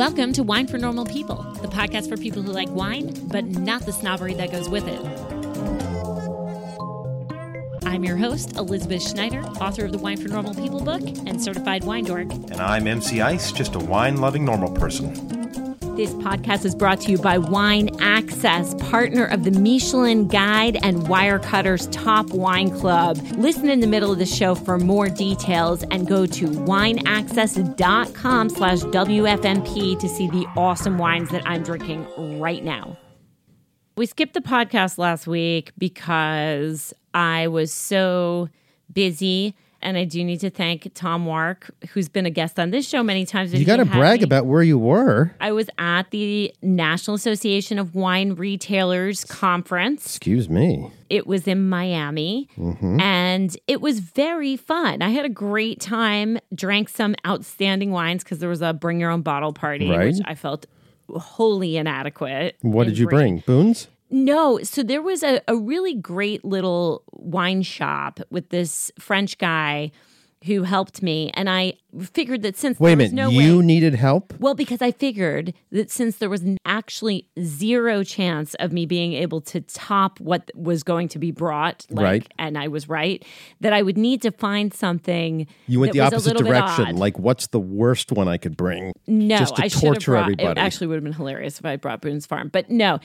[0.00, 3.82] Welcome to Wine for Normal People, the podcast for people who like wine, but not
[3.82, 4.98] the snobbery that goes with it.
[7.84, 11.84] I'm your host, Elizabeth Schneider, author of the Wine for Normal People book and certified
[11.84, 12.32] wine dork.
[12.32, 15.39] And I'm MC Ice, just a wine loving normal person.
[16.00, 21.00] This podcast is brought to you by Wine Access, partner of the Michelin Guide and
[21.00, 23.18] Wirecutter's Top Wine Club.
[23.36, 28.78] Listen in the middle of the show for more details and go to wineaccess.com slash
[28.78, 32.06] WFNP to see the awesome wines that I'm drinking
[32.40, 32.96] right now.
[33.94, 38.48] We skipped the podcast last week because I was so
[38.90, 39.54] busy.
[39.82, 43.02] And I do need to thank Tom Wark, who's been a guest on this show
[43.02, 43.54] many times.
[43.54, 45.34] You got to brag about where you were.
[45.40, 50.04] I was at the National Association of Wine Retailers conference.
[50.04, 50.90] Excuse me.
[51.08, 53.00] It was in Miami Mm-hmm.
[53.00, 55.00] and it was very fun.
[55.02, 59.10] I had a great time, drank some outstanding wines because there was a bring your
[59.10, 60.12] own bottle party, Right.
[60.12, 60.66] which I felt
[61.08, 62.56] wholly inadequate.
[62.60, 63.38] What did you bring?
[63.46, 63.88] Boone's?
[64.10, 69.92] No, so there was a, a really great little wine shop with this French guy
[70.46, 71.30] who helped me.
[71.34, 73.22] And I figured that since Wait a there was minute.
[73.24, 73.64] no you way.
[73.64, 74.32] needed help?
[74.38, 79.42] Well, because I figured that since there was actually zero chance of me being able
[79.42, 82.28] to top what was going to be brought, like, Right.
[82.38, 83.22] and I was right,
[83.60, 85.46] that I would need to find something.
[85.66, 86.96] You went the opposite direction.
[86.96, 88.92] Like, what's the worst one I could bring?
[89.06, 90.48] No, just to I torture brought, everybody.
[90.48, 92.98] It actually would have been hilarious if I brought Boone's Farm, but no.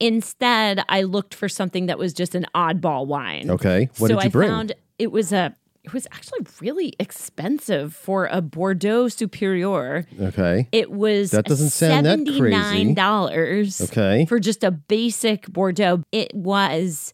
[0.00, 3.48] Instead, I looked for something that was just an oddball wine.
[3.50, 3.88] Okay.
[3.98, 4.48] What so did you I bring?
[4.50, 5.54] found it was a.
[5.84, 10.06] It was actually really expensive for a Bordeaux Supérieur.
[10.18, 10.66] Okay.
[10.72, 12.32] It was That doesn't sound that crazy.
[12.38, 13.80] seventy-nine dollars.
[13.82, 14.24] Okay.
[14.26, 16.02] for just a basic Bordeaux.
[16.10, 17.12] It was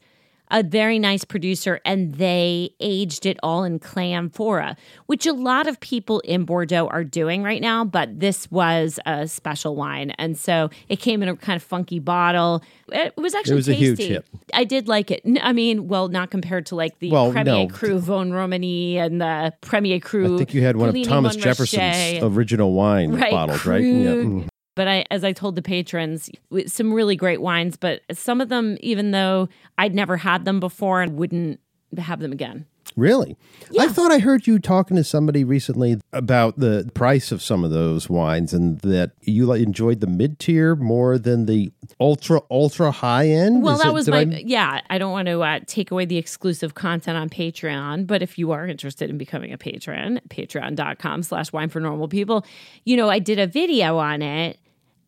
[0.50, 5.66] a very nice producer, and they aged it all in clay amphora, which a lot
[5.66, 7.84] of people in Bordeaux are doing right now.
[7.84, 11.98] But this was a special wine, and so it came in a kind of funky
[11.98, 12.62] bottle.
[12.92, 13.84] It was actually was a tasty.
[13.84, 14.26] huge hit.
[14.52, 15.22] I did like it.
[15.42, 17.68] I mean, well, not compared to like the Well, Premier no.
[17.68, 20.34] Cru Vosne-Romanée and the Premier Cru.
[20.34, 23.82] I think you had one of Thomas Jefferson's original wine Right, bottles, right?
[23.82, 24.10] Yeah.
[24.10, 24.48] Mm.
[24.74, 26.30] But I, as I told the patrons,
[26.66, 31.02] some really great wines, but some of them, even though I'd never had them before,
[31.02, 31.60] and wouldn't
[31.98, 32.66] have them again.
[32.96, 33.36] Really?
[33.78, 37.70] I thought I heard you talking to somebody recently about the price of some of
[37.70, 43.28] those wines and that you enjoyed the mid tier more than the ultra, ultra high
[43.28, 43.62] end.
[43.62, 44.80] Well, Is that it- was my I- yeah.
[44.90, 48.50] I don't want to uh, take away the exclusive content on Patreon, but if you
[48.50, 52.44] are interested in becoming a patron, patreon.com slash wine for normal people,
[52.84, 54.58] you know, I did a video on it.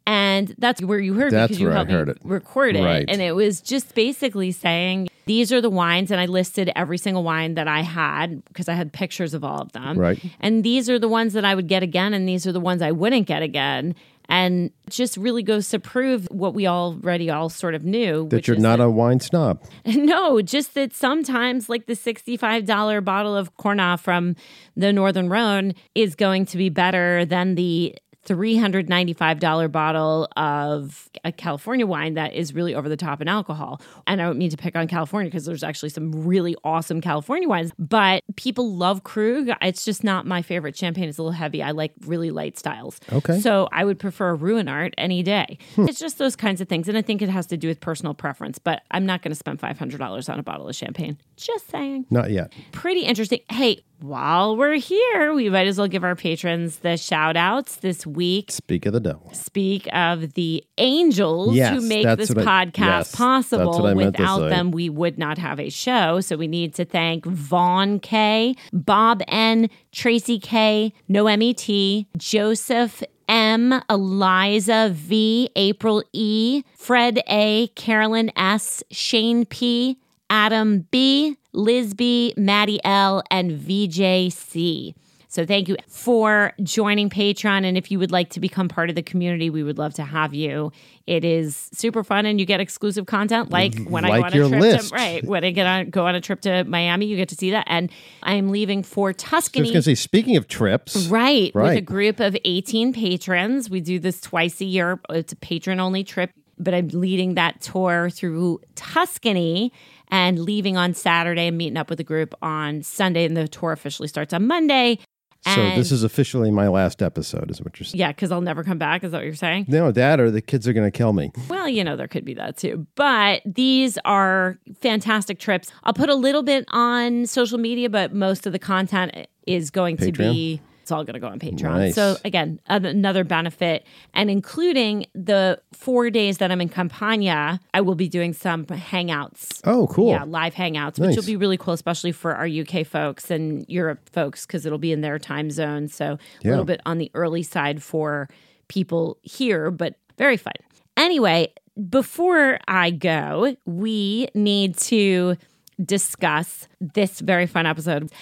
[0.05, 2.19] And that's where you heard me That's because you helped me heard it.
[2.25, 2.83] record it.
[2.83, 3.05] Right.
[3.09, 7.23] And it was just basically saying these are the wines, and I listed every single
[7.23, 9.99] wine that I had because I had pictures of all of them.
[9.99, 10.23] Right.
[10.41, 12.83] And these are the ones that I would get again, and these are the ones
[12.83, 13.95] I wouldn't get again.
[14.29, 18.29] And just really goes to prove what we already all sort of knew.
[18.29, 19.61] that you're not a wine snob.
[19.85, 24.37] no, just that sometimes, like the $65 bottle of Cornas from
[24.77, 27.95] the Northern Rhone is going to be better than the
[28.27, 33.81] $395 bottle of a California wine that is really over the top in alcohol.
[34.07, 37.49] And I don't mean to pick on California because there's actually some really awesome California
[37.49, 39.51] wines, but people love Krug.
[39.61, 41.09] It's just not my favorite champagne.
[41.09, 41.63] It's a little heavy.
[41.63, 43.01] I like really light styles.
[43.13, 43.41] Okay.
[43.41, 45.59] So I would prefer a Ruinart any day.
[45.75, 45.89] Hmm.
[45.89, 46.89] It's just those kinds of things.
[46.89, 49.37] And I think it has to do with personal preference, but I'm not going to
[49.37, 51.19] spend $500 on a bottle of champagne.
[51.37, 52.07] Just saying.
[52.11, 52.53] Not yet.
[52.71, 53.41] Pretty interesting.
[53.51, 58.07] Hey, while we're here, we might as well give our patrons the shout outs this
[58.07, 58.51] week.
[58.51, 59.31] Speak of the devil.
[59.33, 63.71] Speak of the angels Yes, who make this I- podcast yes, possible.
[63.73, 66.21] what I meant to Without them, we would not have a show.
[66.21, 73.81] So we need to thank Vaughn K, Bob N, Tracy K, Noemi T, Joseph M,
[73.89, 79.99] Eliza V, April E, Fred A, Carolyn S, Shane P,
[80.29, 84.95] Adam B, Liz B, Maddie L, and VJC.
[85.33, 87.65] So thank you for joining Patreon.
[87.65, 90.03] And if you would like to become part of the community, we would love to
[90.03, 90.73] have you.
[91.07, 93.53] It is super fun and you get exclusive content mm-hmm.
[93.55, 94.89] like when I go Like on a trip list.
[94.91, 95.25] to right.
[95.25, 97.65] When I get on go on a trip to Miami, you get to see that.
[97.67, 97.91] And
[98.23, 99.65] I am leaving for So I was Tuscany.
[99.69, 101.07] going to say, speaking of trips,
[101.55, 103.71] Right, with a group of 18 patrons.
[103.71, 105.01] We do this twice a year.
[105.09, 109.73] It's a patron only trip, but I'm leading that tour through Tuscany
[110.13, 113.25] and leaving on Saturday and meeting up with a group on Sunday.
[113.25, 114.99] And the tour officially starts on Monday.
[115.47, 117.99] so this is officially my last episode, is what you're saying.
[117.99, 119.03] Yeah, because I'll never come back.
[119.03, 119.65] Is that what you're saying?
[119.69, 121.33] No, that or the kids are going to kill me.
[121.49, 122.87] Well, you know, there could be that too.
[122.95, 125.73] But these are fantastic trips.
[125.83, 129.97] I'll put a little bit on social media, but most of the content is going
[129.97, 131.79] to be It's all going to go on Patreon.
[131.79, 131.95] Nice.
[131.95, 137.95] So again, another benefit, and including the four days that I'm in Campania, I will
[137.95, 139.61] be doing some hangouts.
[139.65, 140.11] Oh, cool.
[140.11, 144.09] Yeah, live hangouts, which will be really cool, especially for our UK folks and Europe
[144.11, 145.87] folks, because it'll be in their time zone.
[145.89, 148.29] So a little bit on the early side for
[148.69, 150.55] people here, but very fun.
[150.97, 151.53] Anyway,
[151.89, 155.37] before I go, we need to
[155.83, 158.13] discuss this very fun episode.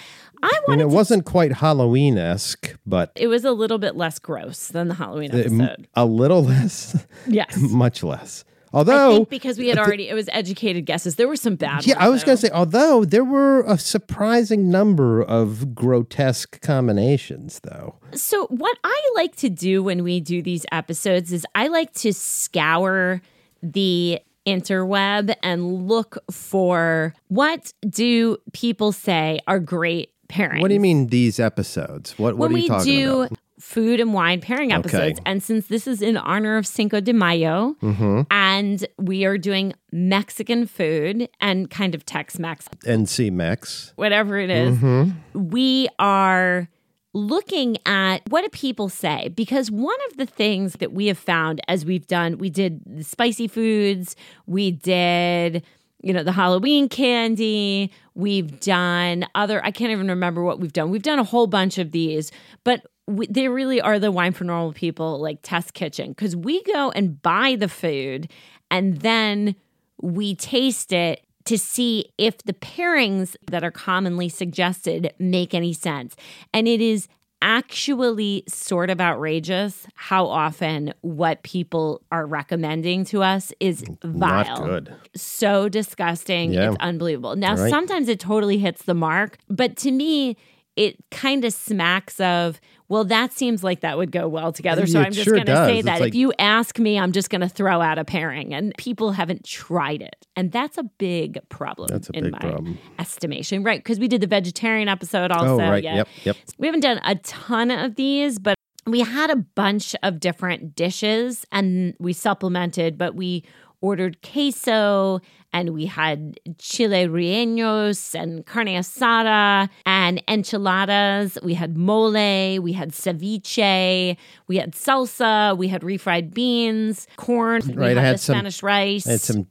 [0.43, 4.19] I I mean, it wasn't quite Halloween esque, but it was a little bit less
[4.19, 5.87] gross than the Halloween episode.
[5.93, 7.55] a little less, yes.
[7.71, 8.43] much less.
[8.73, 11.17] I Although, think because we had already, it was educated guesses.
[11.17, 13.77] There were some bad yeah, ones, I was going to say, although there were a
[13.77, 17.97] surprising number of grotesque combinations, though.
[18.13, 22.13] So, what I like to do when we do these episodes is I like to
[22.13, 23.21] scour
[23.61, 30.61] the interweb and look for what do people say are great pairings.
[30.61, 32.17] What do you mean these episodes?
[32.17, 32.85] What what when are you talking about?
[32.87, 33.39] we do about?
[33.59, 35.19] food and wine pairing episodes.
[35.23, 38.21] And since this is in honor of Cinco de Mayo Mm-hmm.
[38.31, 43.93] and we are doing Mexican food and kind of Tex Mex, NC Mex.
[43.97, 45.49] whatever it is, Mm-hmm.
[45.49, 46.69] we are
[47.13, 51.59] looking at what do people say because one of the things that we have found
[51.67, 55.61] as we've done we did the spicy foods we did
[56.01, 60.89] you know the halloween candy we've done other i can't even remember what we've done
[60.89, 62.31] we've done a whole bunch of these
[62.63, 66.61] but we, they really are the wine for normal people like test kitchen because we
[66.63, 68.31] go and buy the food
[68.69, 69.55] and then
[70.01, 76.15] we taste it to see if the pairings that are commonly suggested make any sense.
[76.53, 77.07] And it is
[77.41, 84.45] actually sort of outrageous how often what people are recommending to us is vile.
[84.45, 84.95] Not good.
[85.15, 86.53] So disgusting.
[86.53, 86.69] Yeah.
[86.69, 87.35] It's unbelievable.
[87.35, 87.69] Now, Right.
[87.69, 90.37] sometimes it totally hits the mark, but to me,
[90.75, 94.85] it kind of smacks of, well, that seems like that would go well together.
[94.87, 95.99] So It I'm just sure going to say It's that.
[95.99, 99.11] like- if you ask me, I'm just going to throw out a pairing, and people
[99.11, 100.27] haven't tried it.
[100.35, 102.77] And that's a big problem That's a in big my problem.
[102.99, 103.79] estimation, right?
[103.79, 105.59] Because we did the vegetarian episode oh, also.
[105.63, 105.83] Oh, right.
[105.83, 105.95] Yeah.
[105.97, 106.07] Yep.
[106.23, 106.37] Yep.
[106.57, 108.55] We haven't done a ton of these, but
[108.87, 113.43] we had a bunch of different dishes and we supplemented, but we
[113.81, 115.19] ordered queso
[115.53, 121.37] and we had chile rellenos and carne asada and enchiladas.
[121.43, 124.17] We had mole, we had ceviche,
[124.47, 128.63] we had salsa, we had refried beans, corn, we Right, had, I had some- Spanish
[128.63, 129.07] rice.
[129.07, 129.47] I had some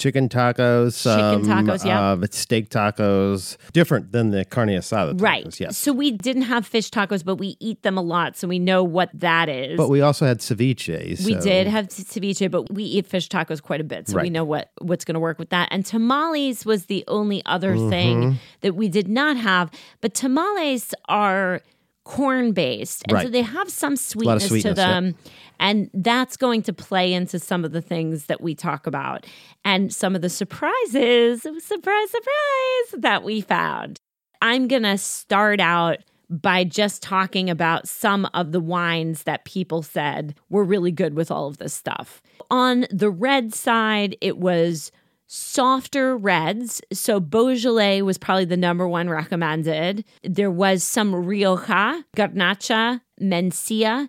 [0.00, 1.02] chicken tacos.
[1.02, 2.12] Chicken some, tacos, yeah.
[2.12, 3.56] Uh, steak tacos.
[3.72, 5.22] Different than the carne asada tacos.
[5.22, 5.60] Right.
[5.60, 5.78] Yes.
[5.78, 8.36] So we didn't have fish tacos, but we eat them a lot.
[8.36, 9.76] So we know what that is.
[9.76, 11.24] But we also had ceviche.
[11.24, 14.44] We did have ceviche, but we eat fish tacos quite a bit, so we know
[14.44, 15.68] what what's going to work with that.
[15.70, 17.90] And tamales was the only other Mm-hmm.
[17.90, 19.70] thing that we did not have.
[20.00, 21.60] But tamales are
[22.10, 24.76] corn based, and so they have some sweetness, to sweetness, yep.
[24.76, 25.14] them,
[25.60, 29.24] and that's going to play into some of the things that we talk about
[29.64, 31.42] and some of the surprises.
[31.42, 33.96] Surprise, surprise that we found.
[34.42, 35.98] I'm going to start out
[36.28, 41.30] by just talking about some of the wines that people said were really good with
[41.30, 42.20] all of this stuff.
[42.50, 44.90] On the red side, it was
[45.32, 46.82] softer reds.
[46.92, 50.04] So Beaujolais was probably the number one recommended.
[50.24, 54.08] There was some Rioja, Garnacha, Mencia,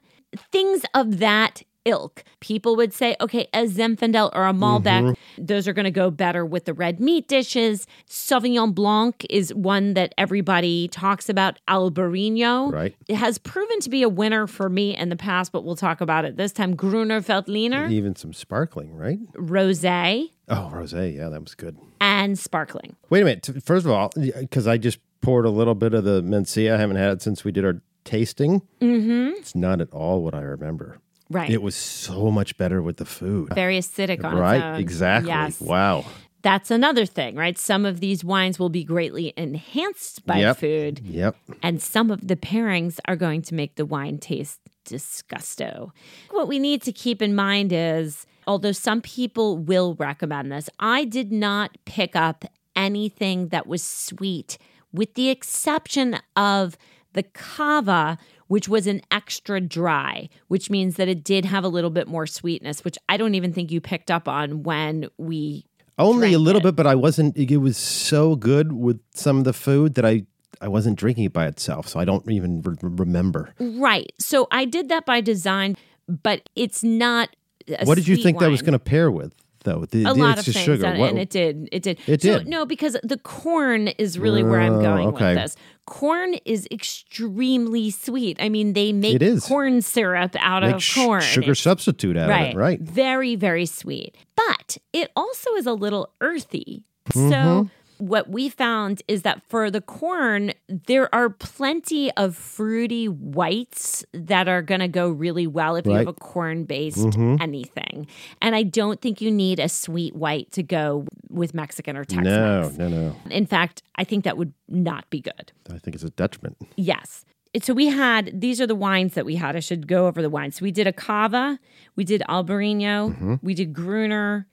[0.52, 2.24] things of that ilk.
[2.40, 5.46] People would say, okay, a Zinfandel or a Malbec, mm-hmm.
[5.46, 7.86] those are going to go better with the red meat dishes.
[8.10, 11.60] Sauvignon Blanc is one that everybody talks about.
[11.68, 12.96] Albarino Right.
[13.08, 16.02] it has proven to be a winner for me in the past, but we'll talk
[16.02, 16.76] about it this time.
[16.76, 19.20] Gruner Veltliner, Even some sparkling, right?
[19.34, 21.16] rosé, Oh, rosé.
[21.16, 21.78] Yeah, that was good.
[22.00, 22.96] and sparkling.
[23.10, 23.50] Wait a minute.
[23.64, 26.74] First of all, because I just poured a little bit of the Mencia.
[26.74, 28.62] I haven't had it since we did our tasting.
[28.82, 29.38] Mm-hmm.
[29.38, 30.98] It's not at all what I remember.
[31.30, 31.50] Right.
[31.50, 33.54] It was so much better with the food.
[33.56, 34.78] Very acidic on Right?
[34.80, 35.30] Exactly.
[35.30, 35.62] Yes.
[35.62, 36.06] Wow.
[36.42, 37.58] That's another thing, right?
[37.58, 40.58] Some of these wines will be greatly enhanced by Yep.
[40.58, 41.36] food, Yep.
[41.62, 45.92] and some of the pairings are going to make the wine taste disgusto.
[46.32, 51.06] What we need to keep in mind is although some people will recommend this, I
[51.06, 52.46] did not pick up
[52.76, 54.58] anything that was sweet,
[54.94, 56.78] with the exception of
[57.14, 58.18] the cava,
[58.48, 62.26] which was an extra dry, which means that it did have a little bit more
[62.28, 65.66] sweetness, which I don't even think you picked up on when we
[65.98, 66.64] Only a little it.
[66.64, 67.38] bit, but I wasn't.
[67.38, 70.24] It was so good with some of the food that I
[70.62, 73.54] I wasn't drinking it by itself, so I don't even re- remember.
[73.60, 74.12] Right.
[74.20, 75.76] So I did that by design,
[76.08, 77.36] but it's not.
[77.84, 79.34] What did you think that was going to pair with?
[79.64, 79.86] though.
[79.86, 80.86] The, a lot of things, sugar.
[80.88, 81.70] and, What- it did.
[81.72, 82.00] It did.
[82.08, 82.48] It so, did.
[82.48, 85.36] No, because the corn is really where I'm Oh, going okay.
[85.36, 85.56] with this.
[85.86, 88.38] Corn is extremely sweet.
[88.40, 89.46] I mean, they make It is.
[89.46, 91.22] corn syrup out make of sh- corn.
[91.22, 92.82] sugar It's substitute out right, of it, right?
[92.82, 94.16] Very, very sweet.
[94.36, 96.84] But it also is a little earthy.
[97.10, 97.68] Mm-hmm.
[98.02, 104.48] What we found is that for the corn, there are plenty of fruity whites that
[104.48, 107.36] are going to go really well if you have a corn based Mm-hmm.
[107.42, 108.08] anything.
[108.42, 112.24] And I don't think you need a sweet white to go with Mexican or Tex
[112.24, 112.78] No, Mex.
[112.80, 113.16] no, no.
[113.30, 115.52] In fact, I think that would not be good.
[115.72, 116.58] I think it's a detriment.
[116.76, 117.24] Yes.
[117.62, 119.56] So we had these are the wines that we had.
[119.56, 120.56] I should go over the wines.
[120.56, 121.60] So we did a cava,
[121.96, 123.36] we did Albarino, Mm-hmm.
[123.44, 124.48] we did Gruner,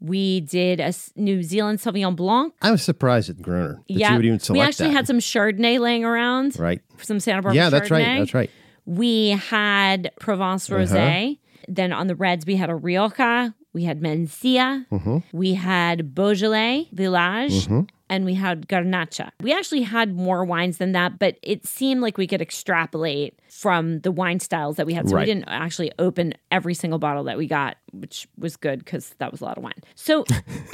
[0.00, 2.52] we did a New Zealand Sauvignon Blanc.
[2.62, 4.94] I was surprised at Gruner that yeah, you would even select we actually that.
[4.94, 6.80] had some Chardonnay laying around, right.
[7.02, 7.56] some Santa Barbara.
[7.56, 8.18] Yeah, that's right.
[8.18, 8.50] That's right.
[8.86, 10.80] We had Provence Uh-huh.
[10.82, 11.38] Rosé.
[11.68, 13.54] Then on the reds, we had a Rioja.
[13.72, 14.84] We had Mencia.
[14.92, 15.18] Mm-hmm.
[15.32, 17.66] We had Beaujolais Village.
[18.14, 19.30] And we had Garnacha.
[19.42, 23.98] We actually had more wines than that, but it seemed like we could extrapolate from
[24.00, 25.08] the wine styles that we had.
[25.08, 25.22] So Right.
[25.26, 29.32] we didn't actually open every single bottle that we got, which was good because that
[29.32, 29.80] was a lot of wine.
[29.96, 30.24] So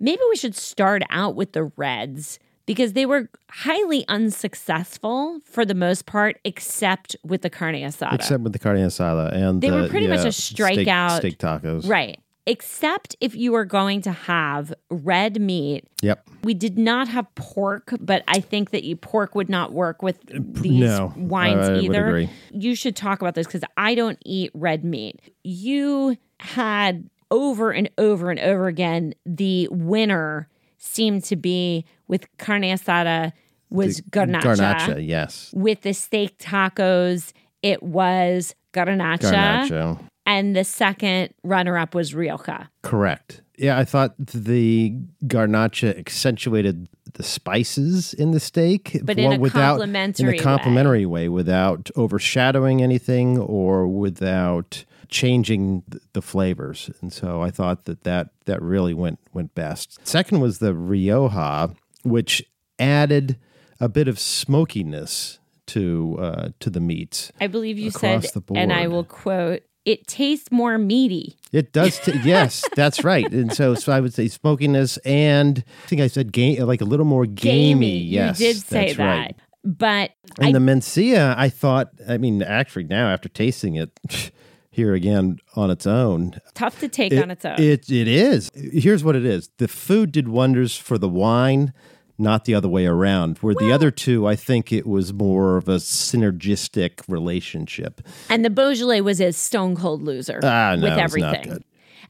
[0.00, 5.74] maybe we should start out with the reds because they were highly unsuccessful for the
[5.74, 8.14] most part, except with the carne asada.
[8.14, 11.18] Except with the carne asada and They the, were pretty much yeah, a steak- strikeout.
[11.18, 11.88] steak tacos.
[11.88, 12.18] right.
[12.46, 15.84] Except if you are going to have red meat.
[16.02, 16.28] Yep.
[16.44, 20.18] We did not have pork, but I think that you pork would not work with
[20.32, 22.06] uh, these no, wines I either.
[22.06, 22.30] agree.
[22.52, 25.20] You should talk about this because I don't eat red meat.
[25.42, 30.48] You had over and over and over again the winner
[30.78, 33.32] seemed to be with carne asada
[33.70, 34.42] was garnacha.
[34.56, 35.50] Garnacha, yes.
[35.54, 39.32] With the steak tacos, it was garnacha.
[39.32, 40.00] Garnacha.
[40.26, 42.68] And the second runner up was Rioja.
[42.82, 43.42] Correct.
[43.56, 49.78] Yeah, I thought the garnacha accentuated the spices in the steak, But in a without
[49.78, 50.38] complimentary in way.
[50.38, 51.28] a complimentary way.
[51.30, 56.90] without overshadowing anything or without changing the flavors.
[57.00, 60.06] And so I thought that that, that really went went best.
[60.06, 62.44] Second was the Rioja, which
[62.78, 63.38] added
[63.80, 67.32] a bit of smokiness to uh, to the meats.
[67.40, 71.38] I believe you said, and I will quote, it tastes more meaty.
[71.52, 71.98] It does.
[72.00, 73.30] T- yes, that's right.
[73.32, 76.84] And so, so I would say smokiness, and I think I said game, like a
[76.84, 77.96] little more gamey.
[77.98, 79.06] Yes, you did say that's that.
[79.06, 79.36] right.
[79.64, 81.90] But And I, the Mencia, I thought.
[82.08, 83.98] I mean, actually, now after tasting it
[84.70, 87.58] here again on its own, tough to take it, on its own.
[87.58, 88.50] It it is.
[88.54, 89.50] Here's what it is.
[89.58, 91.72] The food did wonders for the wine.
[92.18, 93.38] Not the other way around.
[93.38, 98.00] Where the other two, I think it was more of a synergistic relationship.
[98.28, 101.62] and the Beaujolais was a stone cold loser Ah, no, with everything.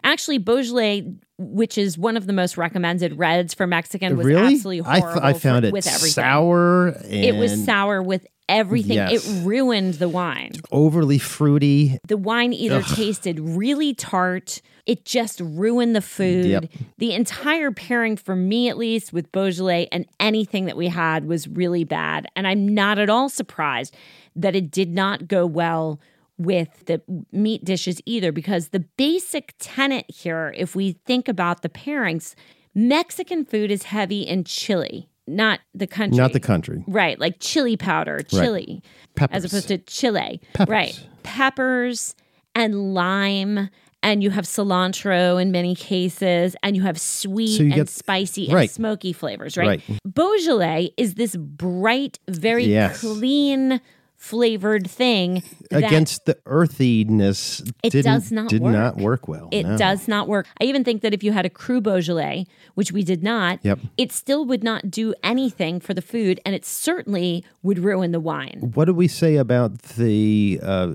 [0.04, 4.80] Actually, Beaujolais, which is one of the most recommended reds for Mexican, was really, absolutely
[4.82, 5.20] I, horrible.
[5.22, 6.10] th- I found for- it with everything.
[6.10, 6.88] sour.
[6.88, 8.96] And It was sour with everything.
[8.96, 9.26] Yes.
[9.26, 10.52] It ruined the wine.
[10.70, 11.98] overly fruity.
[12.06, 16.46] The wine either tasted really tart, it just ruined the food.
[16.46, 16.64] Yep.
[16.98, 21.48] The entire pairing, for me at least, with Beaujolais and anything that we had was
[21.48, 22.26] really bad.
[22.36, 23.96] And I'm not at all surprised
[24.34, 26.00] that it did not go well
[26.38, 27.00] with the
[27.32, 32.34] meat dishes either, because the basic tenet here, if we think about the pairings,
[32.74, 36.16] Mexican food is heavy in chili, not the country.
[36.16, 36.84] Not the country.
[36.86, 38.82] Right, like chili powder, chili,
[39.14, 39.36] Peppers.
[39.36, 40.40] as opposed to chile.
[40.54, 40.70] Peppers.
[40.70, 41.08] Right.
[41.22, 42.14] Peppers
[42.54, 43.68] and lime.
[44.02, 47.88] And you have cilantro in many cases, and you have sweet So you and get-
[47.88, 48.70] spicy and right.
[48.70, 49.82] smoky flavors, right?
[49.88, 49.98] Right.
[50.14, 53.00] Beaujolais is this bright, very Yes.
[53.00, 53.80] clean
[54.16, 58.72] flavored thing Against the earthiness, It does not did work.
[58.72, 59.48] not work well.
[59.52, 59.76] it no.
[59.76, 60.46] does not work.
[60.60, 63.78] I even think that if you had a cru Beaujolais, which we did not, Yep.
[63.96, 68.20] it still would not do anything for the food, and it certainly would ruin the
[68.20, 68.72] wine.
[68.74, 70.92] What do we say about the uh,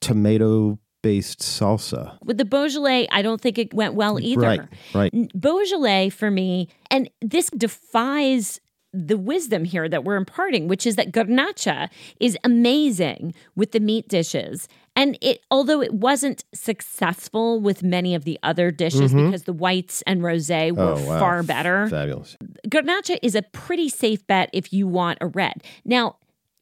[0.00, 2.16] tomato based salsa?
[2.24, 4.40] With the Beaujolais, I don't think it went well either.
[4.40, 4.60] Right,
[4.94, 5.12] right.
[5.38, 8.60] Beaujolais for me, and this defies
[8.94, 11.88] the wisdom here that we're imparting, which is that garnacha
[12.20, 14.68] is amazing with the meat dishes.
[14.96, 20.02] And it, although it wasn't successful with many of the other dishes because the whites
[20.06, 21.04] and rosé were Mm-hmm.
[21.04, 21.18] Oh, wow.
[21.18, 22.36] far better, Fabulous.
[22.68, 25.64] garnacha is a pretty safe bet if you want a red.
[25.84, 26.16] Now,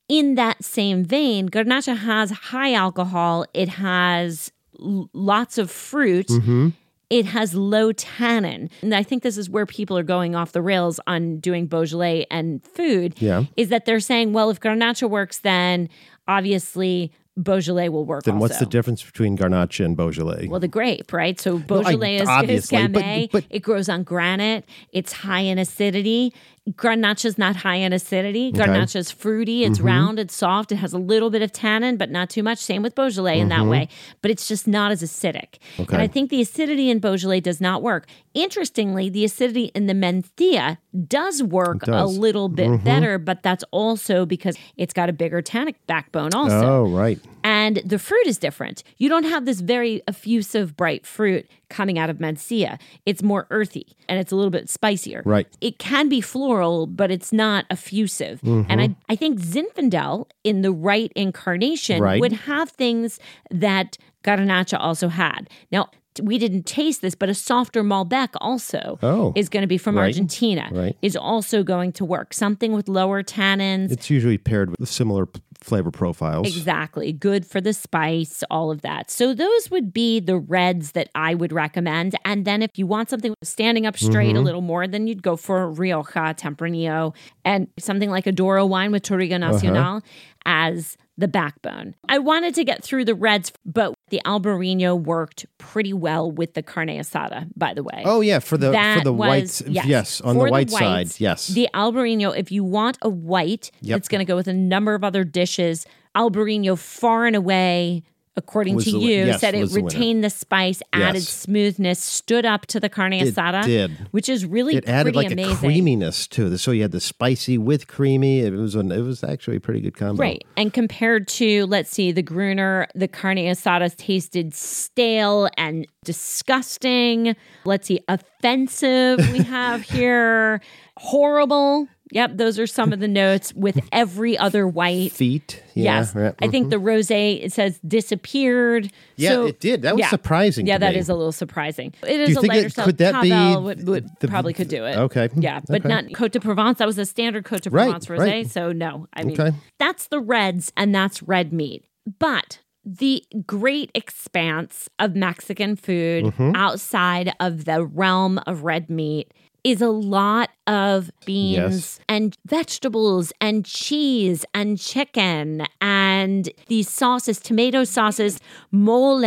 [0.09, 3.45] in that same vein, garnacha has high alcohol.
[3.53, 6.29] It has l- lots of fruit.
[6.29, 6.69] Mm-hmm.
[7.13, 8.71] It has low tannin.
[8.81, 12.27] And I think this is where people are going off the rails on doing Beaujolais
[12.31, 13.21] and food.
[13.21, 13.45] Yeah.
[13.57, 15.91] Is that they're saying, well, if garnacha works, then
[16.27, 18.25] obviously Beaujolais will work.
[18.25, 18.43] Then also.
[18.43, 20.49] what's the difference between Garnacha and Beaujolais?
[20.49, 21.41] Well, the grape, right?
[21.41, 24.65] So Beaujolais is, is obviously, but- but- it grows on granite.
[24.93, 26.35] It's high in acidity.
[26.71, 28.53] Garnacha's not high in acidity.
[28.53, 29.65] Garnacha's fruity.
[29.65, 29.87] It's Mm-hmm.
[29.87, 30.19] round.
[30.21, 30.71] It's soft.
[30.71, 32.59] It has a little bit of tannin, but not too much.
[32.59, 33.89] Same with Beaujolais in that way.
[34.21, 35.59] But it's just not as acidic.
[35.59, 35.83] Mm-hmm.
[35.83, 35.95] Okay.
[35.95, 38.07] And I think the acidity in Beaujolais does not work.
[38.35, 40.79] Interestingly, the acidity in the Mencia
[41.09, 45.85] does work a little bit better, but that's also because it's got a bigger tannic
[45.87, 46.85] backbone also.
[46.85, 47.19] oh, right.
[47.45, 48.85] And the fruit is different.
[48.99, 52.79] You don't have this very effusive, bright fruit coming out of Mencia.
[53.07, 55.23] It's more earthy and it's a little bit spicier.
[55.25, 55.49] Right.
[55.61, 58.41] It can be floral, but it's not effusive.
[58.43, 58.71] Mm-hmm.
[58.71, 62.21] And I, I think Zinfandel, in the right incarnation, Right.
[62.21, 63.19] would have things
[63.51, 65.51] that Garnacha also had.
[65.73, 65.89] Now,
[66.21, 69.33] we didn't taste this, but a softer Malbec also Oh.
[69.35, 70.05] is going to be from Right.
[70.05, 70.69] Argentina.
[70.71, 70.97] Right.
[71.03, 72.35] Is also going to work.
[72.35, 73.91] Something with lower tannins.
[73.91, 75.29] It's usually paired with similar
[75.63, 76.49] flavor profiles.
[76.49, 77.13] Exactly.
[77.13, 79.11] Good for the spice, all of that.
[79.11, 82.17] So those would be the reds that I would recommend.
[82.25, 84.45] And then if you want something standing up straight a mm-hmm.
[84.45, 87.15] little more, then you'd go for Rioja, Tempranillo,
[87.45, 89.53] and something like a Douro wine with Touriga uh-huh.
[89.53, 90.03] Nacional
[90.45, 91.95] as the backbone.
[92.09, 96.63] I wanted to get through the reds, but the Albarino worked pretty well with the
[96.63, 98.03] carne asada, by the way.
[98.05, 99.63] Oh yeah, for the That for the was- whites.
[99.69, 100.21] yes.
[100.23, 101.21] on the white whites, side.
[101.21, 101.49] Yes.
[101.49, 103.95] The Albarino, if you want a white Yep.
[103.97, 108.03] that's going to go with a number of other dishes, Albarino far and away,
[108.37, 111.29] according to the you, yes, said it was the retained the spice, added Yes.
[111.29, 113.91] smoothness, stood up to the carne asada, did.
[114.11, 115.53] which is really it added pretty like amazing.
[115.55, 116.63] a creaminess to this.
[116.63, 118.41] So you had the spicy with creamy.
[118.41, 120.23] It was an, it was actually a pretty good combo.
[120.23, 120.43] Right.
[120.57, 127.37] And compared to, let's see, the Gruner, the carne asada tasted stale and disgusting.
[127.65, 130.61] Let's see, offensive we have here,
[130.97, 131.89] horrible.
[132.13, 135.13] Yep, those are some of the notes with every other white.
[135.13, 135.63] Feet.
[135.75, 136.15] Yeah, yes.
[136.15, 136.35] right.
[136.41, 138.91] I think the rose it says disappeared.
[139.17, 139.83] Yeah, So- it did.
[139.83, 140.99] That was surprising Yeah, that me.
[141.01, 141.95] is a little surprising.
[142.07, 142.85] It is a lighter it- style.
[142.85, 144.97] could that be Tavel would, would the- probably could do it.
[144.97, 145.29] Okay.
[145.35, 145.89] Yeah, but Okay.
[145.89, 146.79] not Cote de Provence.
[146.79, 148.19] That was a standard Cote de Right, Provence rosé.
[148.19, 148.51] right.
[148.51, 149.57] So no, I mean Okay.
[149.79, 151.85] that's the reds and that's red meat.
[152.19, 156.57] But the great expanse of Mexican food Mm-hmm.
[156.57, 159.33] outside of the realm of red meat
[159.65, 162.01] is a lot of beans Yes.
[162.09, 168.39] and vegetables and cheese and chicken and these sauces, tomato sauces,
[168.71, 169.25] mole.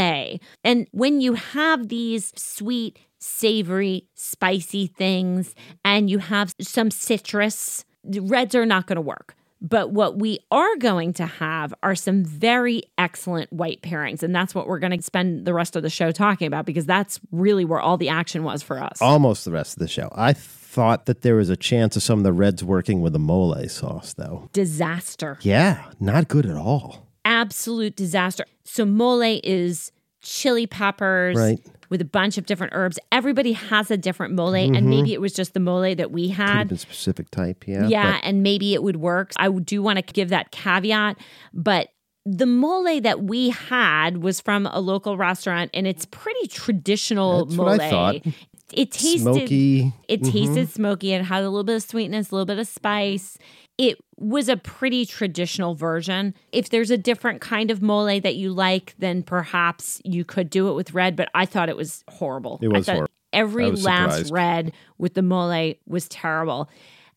[0.64, 8.20] And when you have these sweet, savory, spicy things and you have some citrus, the
[8.20, 9.36] reds are not going to work.
[9.68, 14.22] But what we are going to have are some very excellent white pairings.
[14.22, 16.86] And that's what we're going to spend the rest of the show talking about because
[16.86, 19.02] that's really where all the action was for us.
[19.02, 20.10] Almost the rest of the show.
[20.14, 23.20] I thought that there was a chance of some of the reds working with the
[23.20, 24.50] mole sauce, though.
[24.54, 25.40] Disaster.
[25.42, 27.08] Yeah, not good at all.
[27.26, 28.46] absolute disaster.
[28.66, 29.92] So mole is
[30.26, 31.60] chili peppers Right.
[31.90, 33.00] with a bunch of different herbs.
[33.12, 34.90] Everybody has a different mole, and mm-hmm.
[34.90, 36.68] maybe it was just the mole that we Could had.
[36.70, 37.66] been specific type.
[37.68, 37.88] Yeah.
[37.88, 39.32] Yeah, and maybe it would work.
[39.38, 41.18] I do want to give that caveat,
[41.54, 41.90] but
[42.26, 47.56] the mole that we had was from a local restaurant, and it's pretty traditional That's
[47.56, 47.66] mole.
[47.68, 48.16] what I thought.
[48.74, 49.94] It tasted Smoky.
[50.08, 50.32] it mm-hmm.
[50.32, 51.14] tasted smoky.
[51.14, 53.38] It had a little bit of sweetness, a little bit of spice.
[53.78, 56.34] It was a pretty traditional version.
[56.54, 60.70] If there's a different kind of mole that you like, then perhaps you could do
[60.70, 61.16] it with red.
[61.16, 62.60] But I thought it was horrible.
[62.62, 63.12] It was I thought horrible.
[63.34, 64.34] Every was last surprised.
[64.34, 66.70] red with the mole was terrible.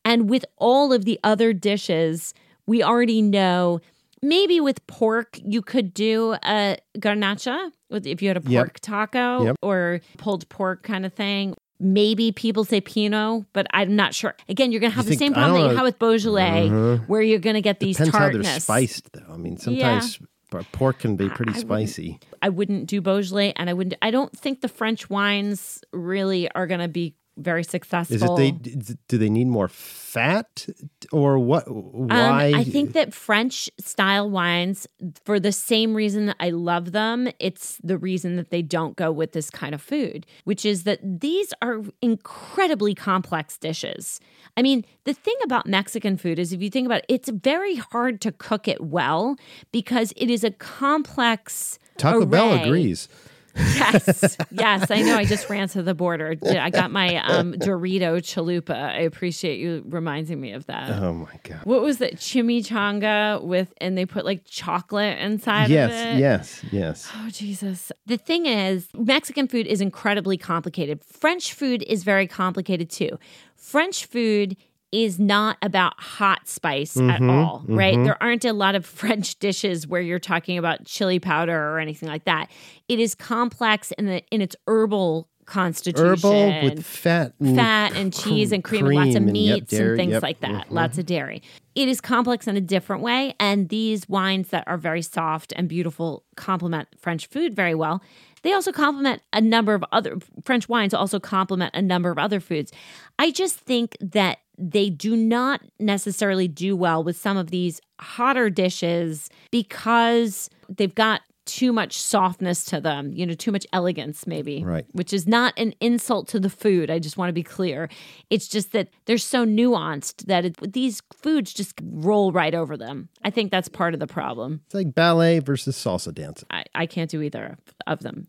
[0.05, 2.35] And with all of the other dishes,
[2.67, 3.81] we already know
[4.21, 8.65] maybe with pork you could do a garnacha with if you had a Yep.
[8.67, 9.57] pork taco Yep.
[9.63, 11.55] or pulled pork kind of thing.
[11.81, 14.35] Maybe people say Pinot, but I'm not sure.
[14.49, 17.05] Again, you're going to have the think- same problem that you have with Beaujolais, mm-hmm.
[17.05, 18.47] where you're going to get these Depends how tartness.
[18.47, 19.33] they're spiced, though.
[19.33, 20.19] I mean, sometimes
[20.51, 22.21] p- pork can be pretty I wouldn't- spicy.
[22.43, 23.95] I wouldn't do Beaujolais, and I wouldn't.
[24.03, 28.17] I don't think the French wines really are going to be very successful.
[28.17, 28.95] Is it they?
[29.09, 30.67] Do they need more fat,
[31.13, 31.65] or what?
[31.71, 32.53] Why?
[32.53, 34.87] Um, I think that French style wines,
[35.25, 39.11] for the same reason that I love them, it's the reason that they don't go
[39.13, 44.21] with this kind of food, which is that these are incredibly complex dishes.
[44.57, 47.77] I mean, the thing about Mexican food is if you think about it, it's very
[47.77, 49.37] hard to cook it well
[49.73, 51.79] because it is a complex.
[51.97, 53.09] Taco Bell agrees.
[53.59, 55.17] Yes, yes, I know.
[55.17, 56.35] I just ran to the border.
[56.47, 58.75] I got my um, Dorito chalupa.
[58.75, 60.91] I appreciate you reminding me of that.
[61.03, 61.61] Oh my god.
[61.65, 66.21] What was that chimichanga with, and they put like chocolate inside Yes, of it?
[66.21, 67.13] yes, yes.
[67.15, 67.93] Oh, Jesus.
[68.07, 71.03] The thing is, Mexican food is incredibly complicated.
[71.05, 73.19] French food is very complicated too.
[73.57, 74.57] French food
[74.93, 78.03] is not about hot spice at Mm-hmm, all, right?
[78.03, 82.09] There aren't a lot of French dishes where you're talking about chili powder or anything
[82.09, 82.51] like that.
[82.89, 86.07] It is complex in the in its herbal constitution.
[86.07, 89.37] Herbal with fat, and fat and cr- cheese and cream, and lots of cream and,
[89.37, 90.67] yep, meats dairy, and things yep, like that.
[90.69, 90.71] mhm.
[90.71, 91.43] Lots of dairy.
[91.75, 95.69] It is complex in a different way, and these wines that are very soft and
[95.69, 98.03] beautiful complement French food very well.
[98.43, 102.41] They also complement a number of other French wines also complement a number of other
[102.41, 102.71] foods.
[103.19, 108.51] I just think that they do not necessarily do well with some of these hotter
[108.51, 114.63] dishes because they've got too much softness to them, you know, too much elegance, maybe.
[114.63, 114.85] Right.
[114.93, 116.91] Which is not an insult to the food.
[116.91, 117.89] I just want to be clear.
[118.29, 123.09] It's just that they're so nuanced that it, these foods just roll right over them.
[123.25, 124.61] I think that's part of the problem.
[124.67, 126.47] It's like ballet versus salsa dancing.
[126.51, 128.27] I, I can't do either of them.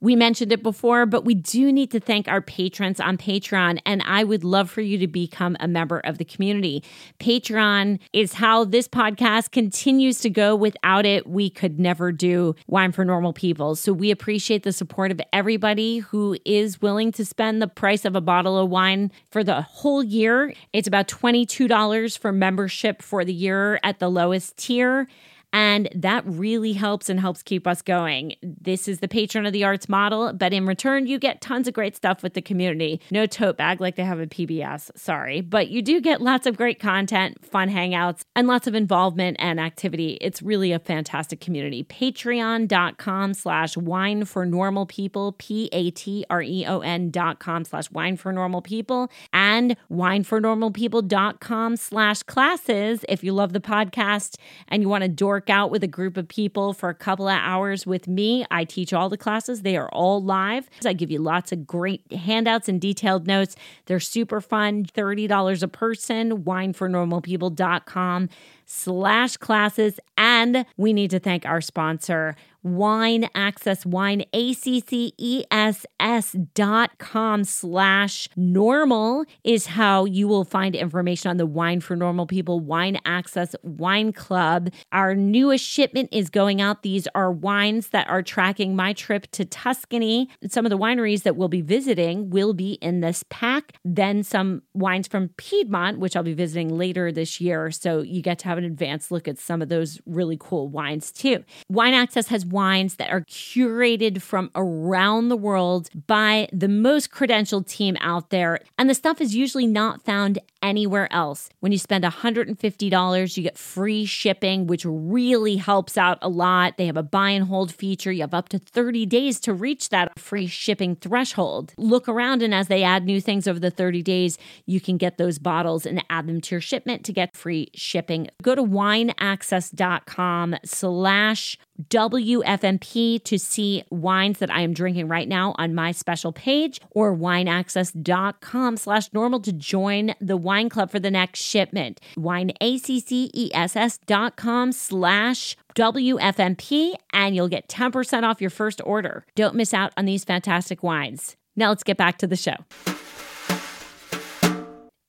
[0.00, 4.00] We mentioned it before, but we do need to thank our patrons on Patreon, and
[4.06, 6.84] I would love for you to become a member of the community.
[7.18, 10.54] Patreon is how this podcast continues to go.
[10.54, 13.74] Without it, we could never do Wine for Normal People.
[13.74, 18.14] So we appreciate the support of everybody who is willing to spend the price of
[18.14, 20.54] a bottle of wine for the whole year.
[20.72, 25.08] It's about $22 for membership for the year at the lowest tier.
[25.52, 28.34] And that really helps and helps keep us going.
[28.42, 31.74] This is the patron of the arts model, but in return, you get tons of
[31.74, 33.00] great stuff with the community.
[33.10, 36.56] No tote bag like they have at PBS, sorry, but you do get lots of
[36.56, 40.18] great content, fun hangouts, and lots of involvement and activity.
[40.20, 41.82] It's really a fantastic community.
[41.84, 47.64] Patreon.com slash wine for normal people, P A T R E O N dot com
[47.64, 54.36] slash wine for normal people, and winefornormalpeople.com slash classes if you love the podcast
[54.68, 57.38] and you want to dork out with a group of people for a couple of
[57.40, 58.44] hours with me.
[58.50, 60.68] I teach all the classes, they are all live.
[60.84, 63.54] I give you lots of great handouts and detailed notes.
[63.86, 68.28] They're super fun, $30 a person, winefornormalpeople.com
[68.68, 69.98] slash classes.
[70.16, 79.24] And we need to thank our sponsor, Wine Access Wine, A-C-C-E-S-S dot com slash normal
[79.44, 84.12] is how you will find information on the Wine for Normal People Wine Access Wine
[84.12, 84.70] Club.
[84.92, 86.82] Our newest shipment is going out.
[86.82, 90.28] These are wines that are tracking my trip to Tuscany.
[90.48, 93.74] Some of the wineries that we'll be visiting will be in this pack.
[93.84, 97.70] Then some wines from Piedmont, which I'll be visiting later this year.
[97.70, 101.10] So you get to have an advanced look at some of those really cool wines
[101.10, 101.44] too.
[101.68, 107.66] Wine Access has wines that are curated from around the world by the most credentialed
[107.66, 108.60] team out there.
[108.76, 111.48] And the stuff is usually not found anywhere else.
[111.60, 116.76] When you spend $150, you get free shipping, which really helps out a lot.
[116.76, 118.12] They have a buy and hold feature.
[118.12, 121.74] You have up to 30 days to reach that free shipping threshold.
[121.76, 125.18] Look around, and as they add new things over the 30 days, you can get
[125.18, 128.28] those bottles and add them to your shipment to get free shipping.
[128.54, 135.92] To wineaccess.com slash WFNP to see wines that I am drinking right now on my
[135.92, 142.00] special page or wineaccess.com slash normal to join the wine club for the next shipment.
[142.16, 149.24] Wineaccess.com slash WFNP and you'll get 10% off your first order.
[149.36, 151.36] Don't miss out on these fantastic wines.
[151.54, 152.56] Now let's get back to the show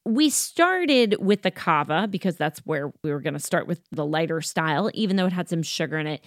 [0.09, 4.05] we started with the cava because that's where we were going to start with the
[4.05, 6.23] lighter style, even though it had some sugar in it.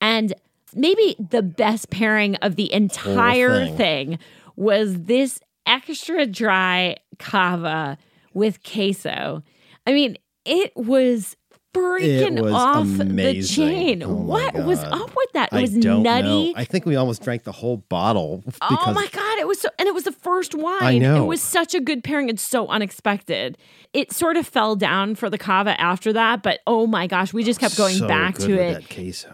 [0.00, 0.34] And
[0.74, 3.76] maybe the best pairing of the entire thing.
[3.76, 4.18] thing.
[4.56, 7.98] was this extra dry cava
[8.34, 9.42] with queso.
[9.86, 11.36] I mean, it was
[11.74, 14.02] freaking off the chain.
[14.02, 15.52] Oh what was up with that?
[15.52, 16.52] It I was nutty.
[16.52, 16.52] know.
[16.56, 18.44] I think we almost drank the whole bottle.
[18.62, 20.78] Oh my god, it was so and it was the first wine.
[20.80, 21.24] I know.
[21.24, 22.28] It was such a good pairing.
[22.28, 23.58] It's so unexpected.
[23.92, 27.42] It sort of fell down for the cava after that, but oh my gosh, we
[27.42, 28.84] just kept going so back to it.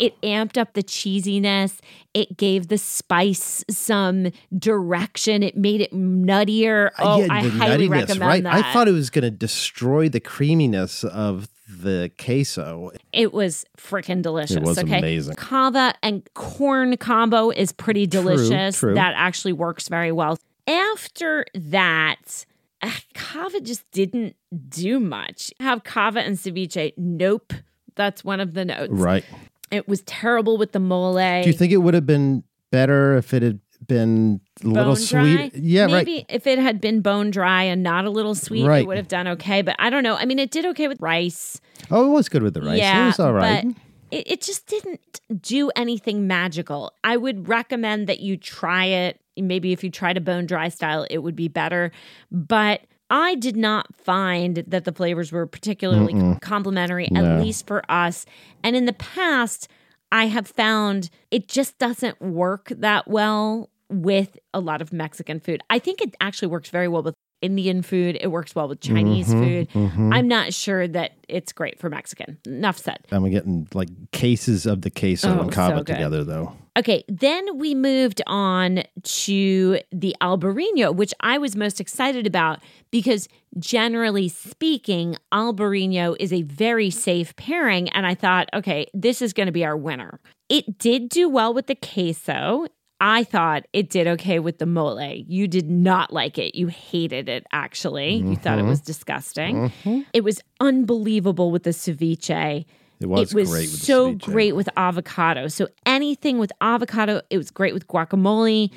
[0.01, 1.81] It amped up the cheesiness.
[2.15, 5.43] It gave the spice some direction.
[5.43, 6.91] It made it nuttier.
[6.99, 8.43] Uh, oh, yeah, I highly nuttiness, recommend right?
[8.45, 8.55] that.
[8.55, 12.93] I thought it was going to destroy the creaminess of the queso.
[13.13, 14.57] It was freaking delicious.
[14.57, 14.99] It was okay.
[14.99, 15.35] amazing.
[15.35, 18.79] Cava and corn combo is pretty delicious.
[18.79, 18.95] true.
[18.95, 20.39] That actually works very well.
[20.69, 22.47] After that,
[22.83, 24.37] uh, cava just didn't
[24.69, 25.53] do much.
[25.61, 26.93] Have cava and ceviche?
[26.97, 27.53] Nope.
[27.95, 28.93] That's one of the notes.
[28.93, 29.25] Right.
[29.71, 31.15] It was terrible with the mole.
[31.15, 34.97] Do you think it would have been better if it had been a little bone
[34.97, 35.37] sweet?
[35.37, 35.51] dry?
[35.55, 35.93] Yeah, right.
[35.93, 39.09] Maybe if it had been bone dry and not a little sweet, it would have
[39.09, 39.63] done okay.
[39.63, 40.17] But I don't know.
[40.17, 41.61] I mean, it did okay with rice.
[41.91, 42.79] Oh, it was good with the rice.
[42.79, 43.65] Yeah, it was all right.
[43.65, 43.75] But
[44.11, 46.93] it, it just didn't do anything magical.
[47.05, 51.07] I would recommend that you try it Maybe if you tried a bone dry style,
[51.11, 51.93] it would be better.
[52.31, 58.27] But I did not find that the flavors were particularly complimentary, at least for us.
[58.63, 59.69] And in the past,
[60.11, 65.63] I have found it just doesn't work that well with a lot of Mexican food.
[65.71, 68.17] I think it actually works very well with Indian food.
[68.21, 69.69] It works well with Chinese mm-hmm, food.
[69.71, 70.13] Mm-hmm.
[70.13, 72.39] I'm not sure that it's great for Mexican.
[72.47, 72.99] Enough said.
[73.13, 76.57] I'm getting like cases of the queso Oh, and cava so together, though.
[76.79, 83.29] Okay, then we moved on to the Albarino, which I was most excited about because
[83.59, 87.89] generally speaking, Albarino is a very safe pairing.
[87.91, 90.21] And I thought, okay, this is going to be our winner.
[90.49, 92.67] It did do well with the queso.
[93.01, 95.01] I thought it did okay with the mole.
[95.01, 96.55] You did not like it.
[96.55, 98.17] You hated it, actually.
[98.17, 98.71] You thought it mm-hmm.
[98.71, 99.71] was disgusting.
[99.71, 100.01] Mm-hmm.
[100.13, 102.65] It was unbelievable with the ceviche.
[102.99, 105.49] It was, it was great with the so great with avocado.
[105.49, 108.73] So anything with avocado, it was great with guacamole.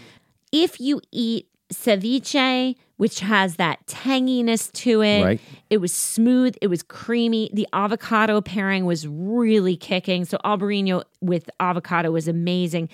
[0.51, 5.41] If you eat ceviche, which has that tanginess to it, Right.
[5.69, 7.49] it was smooth, it was creamy.
[7.53, 10.25] The avocado pairing was really kicking.
[10.25, 12.89] So albarino with avocado was amazing.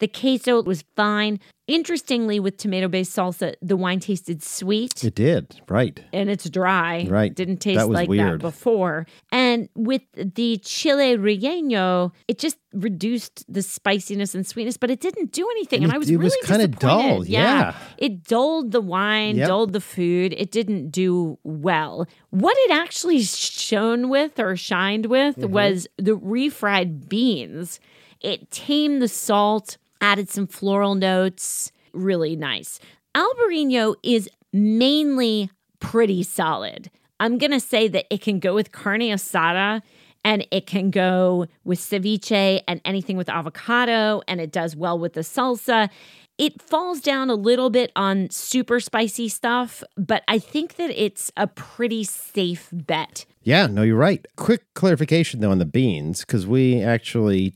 [0.00, 1.38] The queso was fine.
[1.68, 6.02] Interestingly, with tomato based salsa, the wine tasted sweet It did, right.
[6.12, 7.06] and it's dry.
[7.08, 7.32] Right.
[7.32, 8.40] Didn't taste That like weird.
[8.40, 9.06] that before.
[9.30, 15.30] And with the chile relleno, it just reduced the spiciness and sweetness, but it didn't
[15.30, 15.84] do anything.
[15.84, 17.18] And And, it- I was it was really kinda disappointed.
[17.18, 17.76] dull, yeah.
[17.98, 19.46] It dulled the wine, Yep.
[19.46, 20.34] dulled the food.
[20.36, 22.08] It didn't do well.
[22.30, 25.52] What it actually shone with or shined with Mm-hmm.
[25.52, 27.78] was the refried beans.
[28.20, 31.72] It tamed the salt, added some floral notes.
[31.92, 32.80] Really nice.
[33.16, 36.90] Albarino is mainly pretty solid.
[37.18, 39.82] I'm going to say that it can go with carne asada
[40.24, 45.14] and it can go with ceviche and anything with avocado, and it does well with
[45.14, 45.88] the salsa.
[46.36, 51.32] It falls down a little bit on super spicy stuff, but I think that it's
[51.36, 53.24] a pretty safe bet.
[53.42, 54.24] Yeah, no, you're right.
[54.36, 57.54] Quick clarification though on the beans, because we actually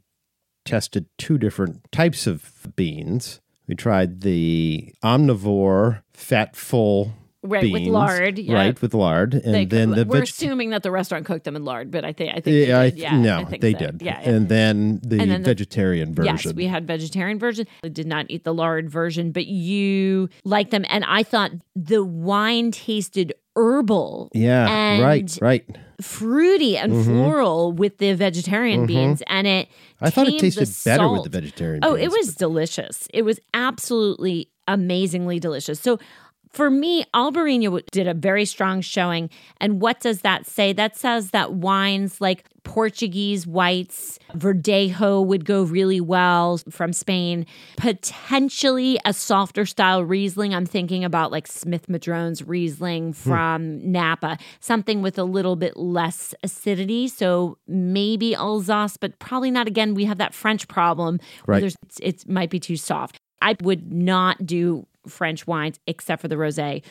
[0.64, 3.40] tested two different types of beans.
[3.66, 7.14] We tried the omnivore, fat full
[7.46, 8.54] Right, with lard, yeah.
[8.54, 11.56] right, with lard, and They- then the we're veg- assuming that the restaurant cooked them
[11.56, 12.98] in lard, but I think I think yeah, did.
[12.98, 13.78] yeah, no, think they so.
[13.80, 16.36] did, Yeah, and then the And then the- vegetarian version.
[16.36, 17.66] Yes, we had vegetarian version.
[17.84, 22.02] I did not eat the lard version, but you liked them, and I thought the
[22.02, 24.30] wine tasted herbal.
[24.34, 25.64] yeah, right, right.
[26.00, 29.68] fruity and floral with the vegetarian beans, and it.
[29.68, 30.04] Mm-hmm.
[30.06, 31.84] I thought it tasted better with the vegetarian.
[31.84, 33.06] Oh, beans, it was delicious.
[33.14, 35.78] It was absolutely amazingly delicious.
[35.78, 35.98] So
[36.54, 39.28] for me, Albarino did a very strong showing.
[39.60, 40.72] And what does that say?
[40.72, 47.44] That says that wines like Portuguese whites, Verdejo would go really well from Spain.
[47.76, 50.54] Potentially a softer style Riesling.
[50.54, 53.12] I'm thinking about like Smith Madrone's Riesling hmm.
[53.12, 57.08] from Napa, something with a little bit less acidity.
[57.08, 59.66] So maybe Alsace, but probably not.
[59.66, 61.76] Again, we have that French problem where Right.
[62.00, 63.18] it might be too soft.
[63.42, 66.82] I would not do French wines except for the rosé,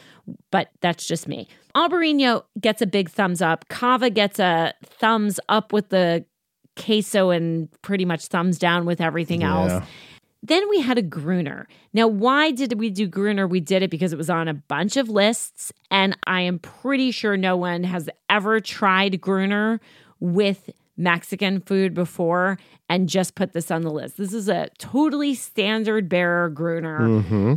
[0.51, 1.47] but that's just me.
[1.75, 3.67] Albarino gets a big thumbs up.
[3.69, 6.25] Cava gets a thumbs up with the
[6.75, 9.53] queso and pretty much thumbs down with everything Yeah.
[9.79, 9.87] else.
[10.45, 11.67] Then we had a Gruner.
[11.93, 13.47] Now, why did we do Gruner?
[13.47, 17.11] We did it because it was on a bunch of lists, and I am pretty
[17.11, 19.79] sure no one has ever tried Gruner
[20.19, 22.57] with Mexican food before
[22.89, 24.17] and just put this on the list.
[24.17, 26.99] This is a totally standard bearer Gruner.
[26.99, 27.53] Mm-hmm.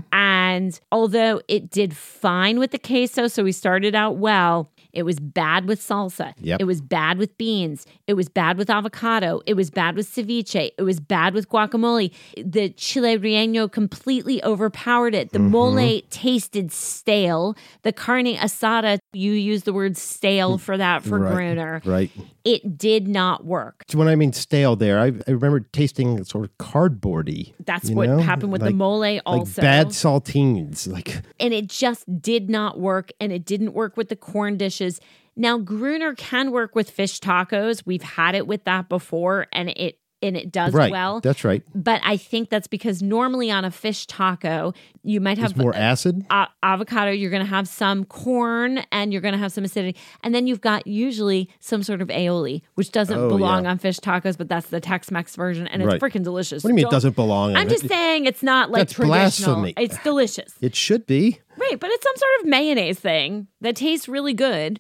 [0.56, 5.20] And although it did fine with the queso, so we started out well, it was
[5.20, 6.32] bad with salsa.
[6.38, 6.62] Yep.
[6.62, 7.84] It was bad with beans.
[8.06, 9.42] It was bad with avocado.
[9.44, 10.70] It was bad with ceviche.
[10.78, 12.10] It was bad with guacamole.
[12.42, 15.32] The chile relleno completely overpowered it.
[15.32, 15.50] The mm-hmm.
[15.50, 17.54] mole tasted stale.
[17.82, 21.82] The carne asada, you use the word stale mm, for that for right, Gruner.
[21.84, 22.10] right.
[22.44, 23.84] It did not work.
[23.88, 27.54] So when I mean stale, there, I, I remember tasting sort of cardboardy.
[27.64, 28.18] That's what know?
[28.18, 29.62] happened with Like- the mole like also.
[29.62, 34.16] bad saltines, like and it just did not work and it didn't work with the
[34.16, 35.00] corn dishes
[35.36, 39.98] now gruner can work with fish tacos we've had it with that before and it
[40.22, 40.90] and it does right.
[40.90, 41.62] well That's right.
[41.74, 45.74] but i think that's because normally on a fish taco you might have It's more
[45.74, 46.24] uh, acid.
[46.30, 49.98] a- avocado you're going to have some corn and you're going to have some acidity
[50.24, 53.70] and then you've got usually some sort of aioli which doesn't Oh, belong yeah.
[53.72, 56.00] on fish tacos but that's the tex-mex version and it's Right.
[56.00, 57.54] freaking delicious What do you mean it Don't- doesn't belong?
[57.56, 57.70] i'm it?
[57.70, 59.74] just saying it's not like That's traditional blasphemy.
[59.76, 61.40] it's delicious It should be.
[61.58, 64.78] Right, but it's some sort of mayonnaise thing that tastes really good.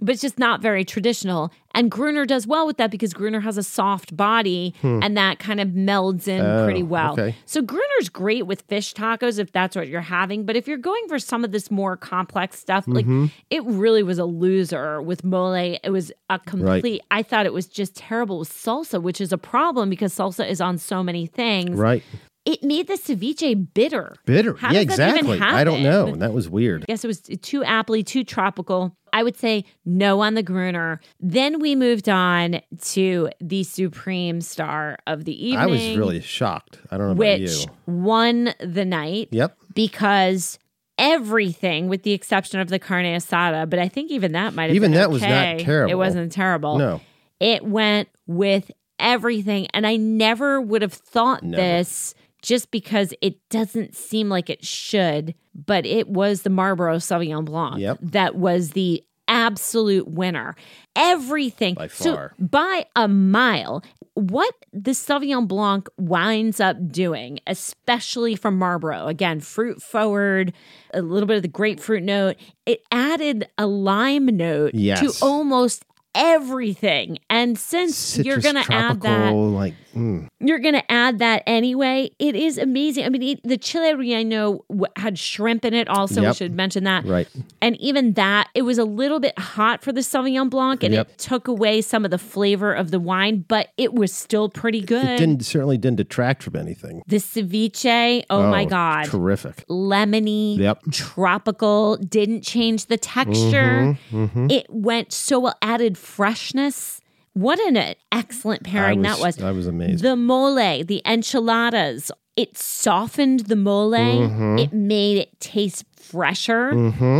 [0.00, 1.52] But it's just not very traditional.
[1.74, 5.60] And Gruner does well with that because Gruner has a soft body and that kind
[5.60, 7.14] of melds in pretty well.
[7.14, 7.20] Hmm.
[7.20, 7.36] okay.
[7.44, 10.46] So Gruner's great with fish tacos if that's what you're having.
[10.46, 13.26] But if you're going for some of this more complex stuff, like Mm-hmm.
[13.50, 15.52] it really was a loser with mole.
[15.54, 19.38] It was a complete, I thought it was just terrible with salsa, which is a
[19.38, 21.78] problem because salsa is on so many things.
[21.78, 22.02] Right.
[22.46, 24.14] It made the ceviche bitter.
[24.24, 24.54] Bitter.
[24.54, 25.58] How yeah, does that even exactly.
[25.60, 26.14] I don't know.
[26.14, 26.84] That was weird.
[26.88, 28.96] Yes, it was too aptly, too tropical.
[29.16, 31.00] I would say no on the Gruner.
[31.20, 35.58] Then we moved on to the supreme star of the evening.
[35.58, 36.78] I was really shocked.
[36.90, 37.66] I don't know about which you.
[37.86, 39.56] won the night Yep.
[39.72, 40.58] because
[40.98, 44.76] everything, with the exception of the carne asada, but I think even that might have
[44.76, 45.90] Even that was not terrible.
[45.90, 46.76] It wasn't terrible.
[46.76, 47.00] No.
[47.40, 49.66] It went with everything.
[49.72, 52.14] And I never would have thought this
[52.46, 57.78] just because it doesn't seem like it should, but it was the Marlborough Sauvignon Blanc
[57.80, 57.98] Yep.
[58.02, 60.54] that was the absolute winner.
[60.94, 62.32] Everything By so far.
[62.38, 63.82] by a mile.
[64.14, 70.52] What the Sauvignon Blanc winds up doing, especially from Marlborough, again, fruit forward,
[70.94, 75.00] a little bit of the grapefruit note, it added a lime note Yes.
[75.18, 77.18] to almost everything.
[77.28, 82.10] And since you're going to add that, like mm, you're going to add that anyway.
[82.18, 83.04] It is amazing.
[83.04, 86.22] I mean, it, the chile relleno w- had shrimp in it also.
[86.26, 87.04] We should mention that.
[87.04, 87.26] right.
[87.60, 91.08] And even that, it was a little bit hot for the Sauvignon Blanc and Yep.
[91.08, 94.80] it took away some of the flavor of the wine, but it was still pretty
[94.80, 95.04] good.
[95.04, 97.02] It didn't certainly didn't detract from anything.
[97.06, 99.06] the ceviche, oh, my God.
[99.06, 99.64] Terrific.
[99.68, 100.82] Lemony, Yep.
[100.92, 103.96] tropical, didn't change the texture.
[104.12, 107.00] Mm-hmm, It went so well, added freshness.
[107.36, 109.42] What an excellent pairing I that was.
[109.42, 110.02] I was amazed.
[110.02, 113.90] The mole, the enchiladas, it softened the mole.
[113.90, 114.58] Mm-hmm.
[114.58, 116.70] It made it taste fresher.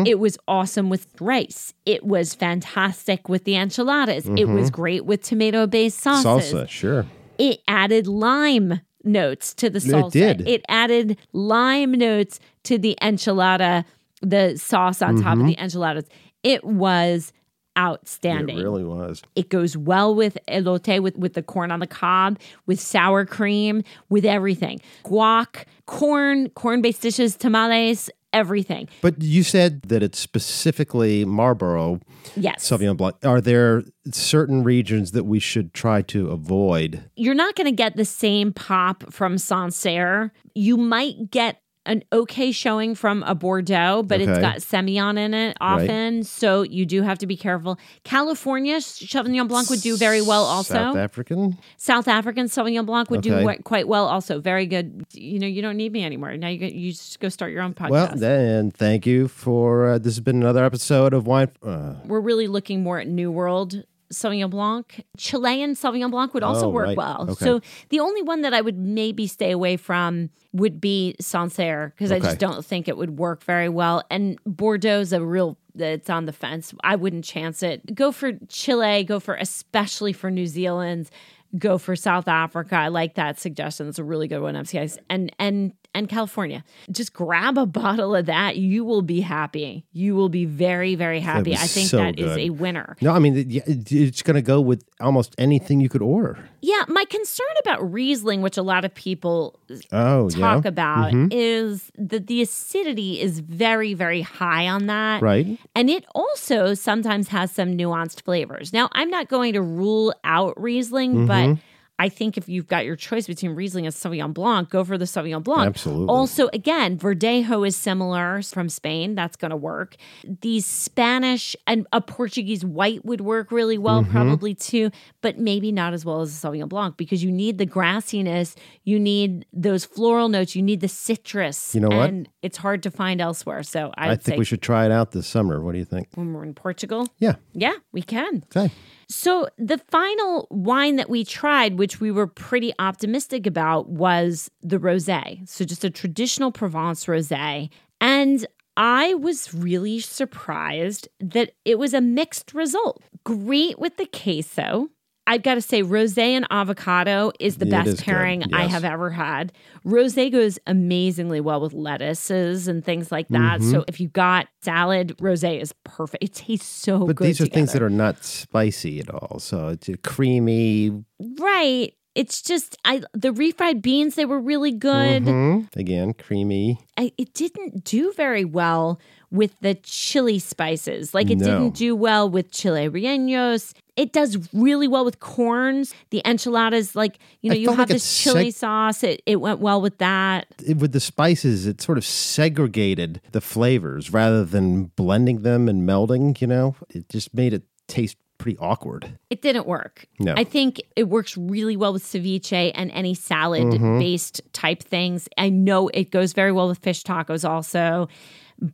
[0.06, 1.74] It was awesome with rice.
[1.84, 4.26] It was fantastic with the enchiladas.
[4.38, 6.50] It was great with tomato based sauces.
[6.50, 6.56] Mm-hmm.
[6.56, 7.06] Salsa, sure.
[7.36, 10.12] It added lime notes to the salsa.
[10.12, 10.48] did.
[10.48, 13.84] It added lime notes to the enchilada,
[14.22, 16.06] the sauce on top of the enchiladas.
[16.42, 17.34] It was
[17.76, 17.86] Mm-hmm.
[17.86, 18.58] It outstanding.
[18.58, 19.22] really was.
[19.34, 23.82] It goes well with elote, with, with the corn on the cob, with sour cream,
[24.08, 24.80] with everything.
[25.04, 28.88] Guac, corn, corn based dishes, tamales, everything.
[29.02, 32.00] But you said that it's specifically Marlborough
[32.34, 32.68] Yes.
[32.68, 33.16] Sauvignon Blanc.
[33.24, 37.08] Are there certain regions that we should try to avoid?
[37.16, 40.32] You're not going to get the same pop from Sancerre.
[40.54, 45.56] You might get an okay showing from a Bordeaux, but it's got Semillon in it
[45.60, 46.22] often.
[46.24, 47.78] So you do have to be careful.
[48.04, 50.74] California Sauvignon Blanc would do very well also.
[50.74, 51.56] South African?
[51.76, 53.44] South African Sauvignon Blanc would do Okay.
[53.44, 54.40] wa- quite well also.
[54.40, 55.04] Very good.
[55.12, 56.36] You know, you don't need me anymore.
[56.36, 57.90] Now you go, you just go start your own podcast.
[57.90, 61.50] Well, then thank you for uh, this has been another episode of Wine.
[61.62, 65.04] Uh, We're really looking more at New World Sauvignon Blanc.
[65.16, 66.96] Chilean Sauvignon Blanc would also Oh, work right.
[66.96, 67.26] well.
[67.30, 67.44] Okay.
[67.44, 72.12] So the only one that I would maybe stay away from would be Sancerre because
[72.12, 74.02] I just don't think it would work very well.
[74.10, 76.72] And Bordeaux's a real it's on the fence.
[76.82, 77.94] I wouldn't chance it.
[77.94, 81.10] Go for Chile, go for especially for New Zealand,
[81.58, 82.76] go for South Africa.
[82.76, 83.88] I like that suggestion.
[83.88, 84.78] It's a really good one, M.C.
[84.78, 84.96] Ice.
[85.10, 86.62] And and and California.
[86.90, 88.56] Just grab a bottle of that.
[88.56, 89.84] You will be happy.
[89.92, 91.54] You will be very, very happy.
[91.54, 92.38] I think so that is good.
[92.38, 92.96] a winner.
[93.00, 96.38] no, I mean it- it- it's going to go with almost anything you could order.
[96.60, 99.58] Yeah, my concern about Riesling, which a lot of people
[99.92, 100.68] Oh, talk yeah.
[100.68, 105.22] about, is that the acidity is very, very high on that.
[105.22, 105.58] Right.
[105.74, 108.72] And it also sometimes has some nuanced flavors.
[108.72, 111.26] Now, I'm not going to rule out Riesling, Mm-hmm.
[111.54, 111.58] but
[111.98, 115.06] I think if you've got your choice between Riesling and Sauvignon Blanc, go for the
[115.06, 115.66] Sauvignon Blanc.
[115.66, 116.06] Absolutely.
[116.08, 119.14] Also, again, Verdejo is similar from Spain.
[119.14, 119.96] That's going to work.
[120.42, 124.12] These Spanish and a Portuguese white would work really well, Mm-hmm.
[124.12, 124.90] probably too,
[125.22, 128.54] but maybe not as well as a Sauvignon Blanc because you need the grassiness,
[128.84, 131.74] you need those floral notes, you need the citrus.
[131.74, 132.10] You know what?
[132.10, 133.62] And it's hard to find elsewhere.
[133.62, 135.62] So I'd I think we should try it out this summer.
[135.62, 136.08] What do you think?
[136.14, 137.36] when we're in Portugal, Yeah.
[137.54, 138.44] yeah, we can.
[138.54, 138.70] Okay.
[139.08, 144.78] So the final wine that we tried, which we were pretty optimistic about, was the
[144.78, 145.48] rosé.
[145.48, 152.00] So just a traditional Provence rosé, and I was really surprised that it was a
[152.00, 153.02] mixed result.
[153.24, 154.90] Great with the queso.
[155.26, 158.84] I've got to say, rosé and avocado is the It best is pairing I have
[158.84, 159.52] ever had.
[159.84, 163.60] Rosé goes amazingly well with lettuces and things like that.
[163.60, 163.70] Mm-hmm.
[163.70, 166.22] So if you got salad, rosé is perfect.
[166.22, 167.06] It tastes so good.
[167.08, 167.26] But good.
[167.28, 169.38] these are things that are not spicy at all.
[169.40, 171.04] So it's creamy.
[171.38, 171.92] Right.
[172.14, 175.24] it's just I the refried beans they were really good.
[175.24, 175.78] Mm-hmm.
[175.78, 176.78] Again, creamy.
[176.96, 179.00] I, it didn't do very well
[179.30, 181.12] with the chili spices.
[181.14, 181.44] Like it No.
[181.46, 183.74] didn't do well with chile rellenos.
[183.96, 185.94] It does really well with corns.
[186.10, 189.02] The enchiladas, like you know, I you have like this chili seg- sauce.
[189.02, 190.46] It it went well with that.
[190.66, 195.88] It- with the spices, it sort of segregated the flavors rather than blending them and
[195.88, 196.40] melding.
[196.40, 199.18] You know, it just made it taste pretty awkward.
[199.30, 200.04] It didn't work.
[200.20, 200.34] No.
[200.36, 203.98] I think it works really well with ceviche and any salad Mm-hmm.
[203.98, 205.26] based type things.
[205.38, 208.08] I know it goes very well with fish tacos also,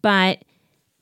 [0.02, 0.42] but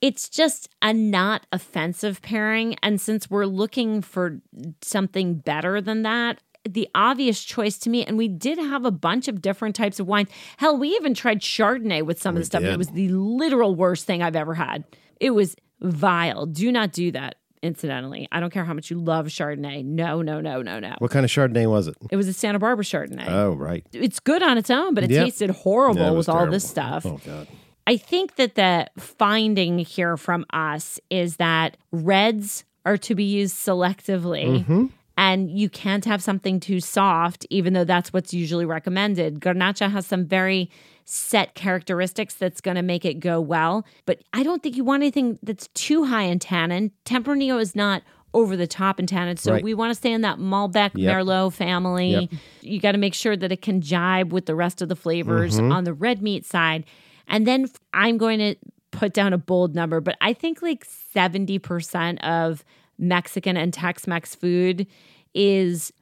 [0.00, 2.76] it's just a not offensive pairing.
[2.82, 4.40] And since we're looking for
[4.82, 6.38] something better than that,
[6.68, 10.06] the obvious choice to me, and we did have a bunch of different types of
[10.06, 10.28] wines.
[10.58, 12.62] Hell, we even tried Chardonnay with some of the stuff.
[12.62, 14.84] and It was the literal worst thing I've ever had.
[15.20, 16.44] It was vile.
[16.44, 18.28] Do not do that, incidentally.
[18.30, 19.84] I don't care how much you love Chardonnay.
[19.86, 20.94] No, no, no, no, no.
[20.98, 21.96] What kind of Chardonnay was it?
[22.10, 23.26] It was a Santa Barbara Chardonnay.
[23.28, 23.84] Oh, right.
[23.92, 25.24] it's good on its own, but it Yep.
[25.24, 27.06] tasted horrible was with all this stuff.
[27.06, 27.48] Oh God.
[27.90, 33.56] I think that the finding here from us is that reds are to be used
[33.56, 34.60] selectively.
[34.60, 34.86] Mm-hmm.
[35.16, 39.40] And you can't have something too soft, even though that's what's usually recommended.
[39.40, 40.70] Garnacha has some very
[41.04, 43.84] set characteristics that's going to make it go well.
[44.06, 46.92] But I don't think you want anything that's too high in tannin.
[47.04, 49.36] Tempranillo is not over the top in tannin.
[49.36, 49.64] So Right.
[49.64, 51.12] we want to stay in that Malbec Yep.
[51.16, 52.12] Merlot family.
[52.12, 52.30] Yep.
[52.62, 55.56] You got to make sure that it can jibe with the rest of the flavors
[55.58, 55.72] Mm-hmm.
[55.72, 56.84] on the red meat side.
[57.30, 58.56] And then I'm going to
[58.90, 62.64] put down a bold number, but I think like 70% of
[62.98, 64.86] Mexican and Tex Mex food
[65.32, 65.92] is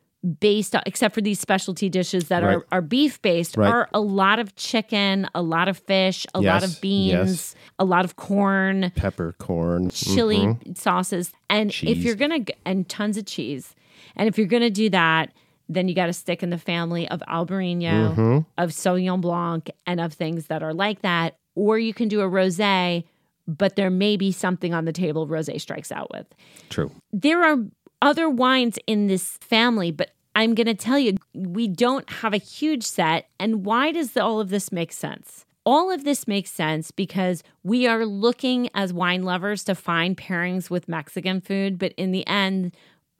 [0.40, 2.56] based on, except for these specialty dishes that Right.
[2.56, 3.70] are, are beef based, Right.
[3.70, 7.54] are a lot of chicken, a lot of fish, a lot of beans, yes.
[7.78, 9.90] a lot of corn Peppercorn.
[9.90, 10.72] chili mm-hmm.
[10.72, 13.76] sauces and if you're gonna and tons of cheese
[14.16, 15.32] and if you're gonna do that
[15.68, 18.38] then you got to stick in the family of albarino mm-hmm.
[18.56, 22.28] of sauvignon blanc and of things that are like that or you can do a
[22.28, 23.04] rosé
[23.46, 26.26] but there may be something on the table rosé strikes out with
[26.68, 26.90] True.
[27.12, 27.58] there are
[28.00, 32.38] other wines in this family, but I'm going to tell you, we don't have a
[32.38, 33.28] huge set.
[33.40, 35.44] And why does all of this make sense?
[35.66, 40.70] All of this makes sense because we are looking as wine lovers to find pairings
[40.70, 42.74] with Mexican food, but in the end,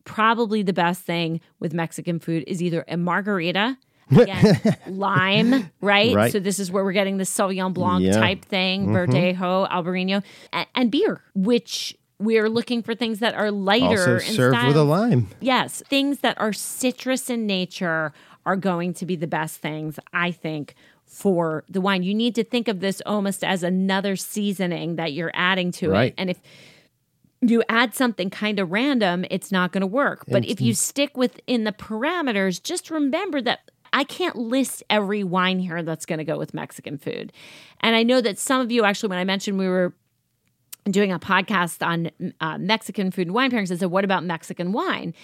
[0.09, 3.79] probably the best thing with Mexican food is either a margarita.
[4.11, 6.15] Again, lime, right?
[6.15, 6.33] Right.
[6.33, 8.13] So this is where we're getting the Sauvignon Blanc Yeah.
[8.19, 8.97] type thing, mm-hmm.
[9.13, 14.19] Verdejo, Albarino, and, and beer, which we are looking for things that are lighter Also
[14.19, 14.69] served style.
[14.69, 15.29] with a lime.
[15.41, 18.13] Yes, things that are citrus in nature
[18.47, 22.03] are going to be the best things, I think, for the wine.
[22.03, 26.13] You need to think of this almost as another seasoning that you're adding to Right.
[26.13, 26.15] it.
[26.17, 26.41] And if
[27.41, 30.25] you add something kind of random, it's not going to work.
[30.29, 35.61] But if you stick within the parameters, just remember that I can't list every wine
[35.61, 37.33] here that's going to go with Mexican food.
[37.81, 39.95] And I know that some of you actually, when I mentioned we were
[40.85, 42.11] doing a podcast on
[42.41, 45.15] uh, Mexican food and wine pairings, I said, what about Mexican wine?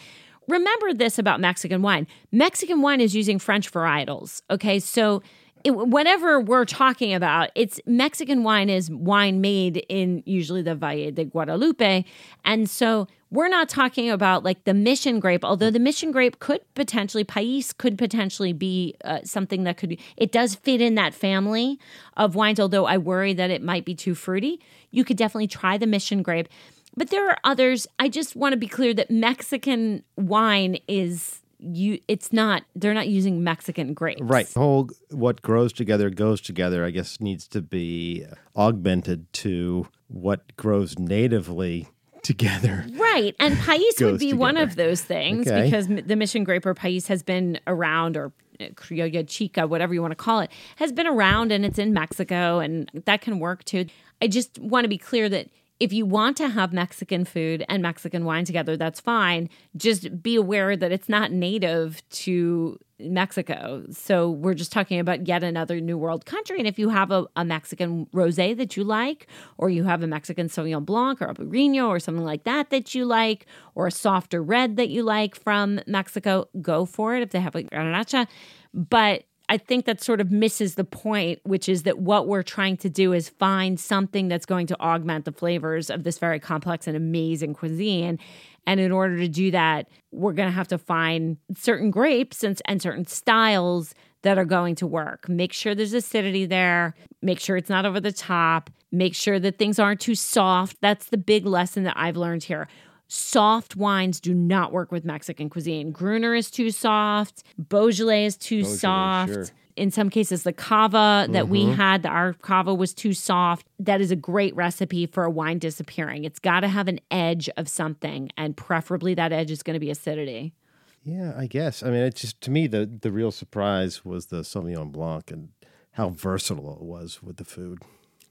[0.48, 2.06] Remember this about Mexican wine.
[2.30, 4.42] Mexican wine is using French varietals.
[4.50, 4.78] Okay.
[4.78, 5.22] So,
[5.64, 11.10] it, whatever we're talking about, it's Mexican wine is wine made in usually the Valle
[11.10, 12.04] de Guadalupe.
[12.44, 16.60] And so we're not talking about like the mission grape, although the mission grape could
[16.74, 21.80] potentially, Pais could potentially be uh, something that could, it does fit in that family
[22.16, 24.60] of wines, although I worry that it might be too fruity.
[24.90, 26.48] You could definitely try the mission grape.
[26.96, 27.88] But there are others.
[27.98, 31.40] I just want to be clear that Mexican wine is
[31.72, 34.20] you it's not they're not using Mexican grapes.
[34.22, 34.50] Right.
[34.52, 38.24] Whole what grows together goes together, I guess, needs to be
[38.56, 41.88] augmented to what grows natively
[42.22, 42.86] together.
[42.94, 43.34] Right.
[43.38, 45.64] And Pais would be one of those things Okay.
[45.64, 50.00] because the Mission Grape or Pais has been around or uh, Criolla Chica, whatever you
[50.00, 53.64] want to call it, has been around and it's in Mexico and that can work
[53.64, 53.86] too.
[54.22, 55.48] I just want to be clear that
[55.81, 59.49] if you want to have Mexican food and Mexican wine together, that's fine.
[59.77, 63.85] Just be aware that it's not native to Mexico.
[63.91, 66.59] So we're just talking about yet another New World country.
[66.59, 69.27] And if you have a, a Mexican rosé that you like,
[69.59, 73.05] or you have a Mexican Sauvignon Blanc or Albarino or something like that that you
[73.05, 77.41] like, or a softer red that you like from Mexico, go for it if they
[77.41, 78.29] have a Garnacha.
[78.72, 82.76] But I think that sort of misses the point, which is that what we're trying
[82.78, 86.86] to do is find something that's going to augment the flavors of this very complex
[86.86, 88.18] and amazing cuisine.
[88.66, 92.61] And in order to do that, we're going to have to find certain grapes and,
[92.64, 95.28] and certain styles that are going to work.
[95.28, 99.59] Make sure there's acidity there, make sure it's not over the top, make sure that
[99.59, 100.78] things aren't too soft.
[100.80, 102.66] That's the big lesson that I've learned here
[103.09, 105.90] soft wines do not work with Mexican cuisine.
[105.92, 109.32] Gruner is too soft, Beaujolais is too Beaujolais, soft.
[109.32, 109.46] sure.
[109.76, 111.72] In some cases, the cava that we Mm-hmm.
[111.72, 113.66] had, the, our cava was too soft.
[113.80, 116.22] That is a great recipe for a wine disappearing.
[116.24, 119.80] It's got to have an edge of something, and preferably that edge is going to
[119.80, 120.55] be acidity.
[121.02, 121.82] Yeah, I guess.
[121.82, 125.48] I mean, it's just to me the the real surprise was the Sauvignon Blanc and
[125.92, 127.80] how versatile it was with the food.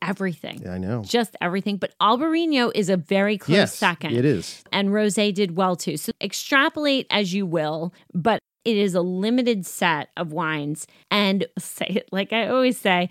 [0.04, 0.62] Everything.
[0.64, 1.04] Yeah, I know.
[1.04, 1.78] Just everything.
[1.78, 4.16] But Albarino is a very close yes, second.
[4.16, 4.64] it is.
[4.72, 5.98] and rosé did well too.
[5.98, 10.88] So extrapolate as you will, but it is a limited set of wines.
[11.10, 13.10] And say it like I always say,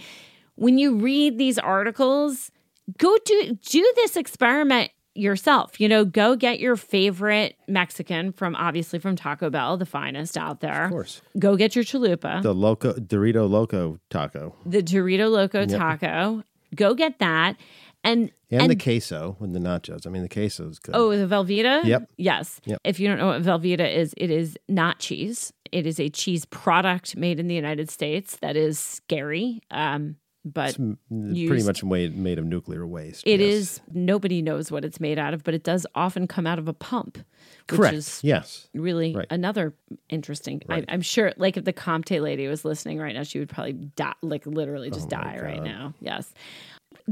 [0.55, 2.51] when you read these articles,
[2.99, 5.79] go do do this experiment yourself.
[5.81, 10.61] You know, go get your favorite Mexican from obviously from Taco Bell, the finest out
[10.61, 10.85] there.
[10.85, 16.43] Of course, Go get your chalupa, the loco Dorito Loco taco the Dorito Loco taco.
[16.75, 17.57] Go get that.
[18.05, 20.07] And and, the queso and the nachos.
[20.07, 20.95] I mean, the queso is good.
[20.95, 21.85] Oh, the Velveeta?
[21.85, 22.11] Yep.
[22.17, 22.61] Yes.
[22.65, 22.81] Yep.
[22.85, 25.53] If you don't know what Velveeta is, it is not cheese.
[25.71, 29.63] It is a cheese product made in the United States that is scary.
[29.71, 33.23] Um, but It's pretty much made made of nuclear waste.
[33.27, 33.55] it yes.
[33.55, 36.69] is nobody knows what it's made out of, but it does often come out of
[36.69, 37.19] a pump.
[37.71, 37.95] Which correct.
[37.97, 39.27] is yes, really Right.
[39.31, 39.75] another
[40.09, 40.63] interesting.
[40.69, 43.73] I, I'm sure, like if the Comte lady was listening right now, she would probably
[43.75, 45.95] die, like literally just Oh die right now.
[46.01, 46.33] Yes.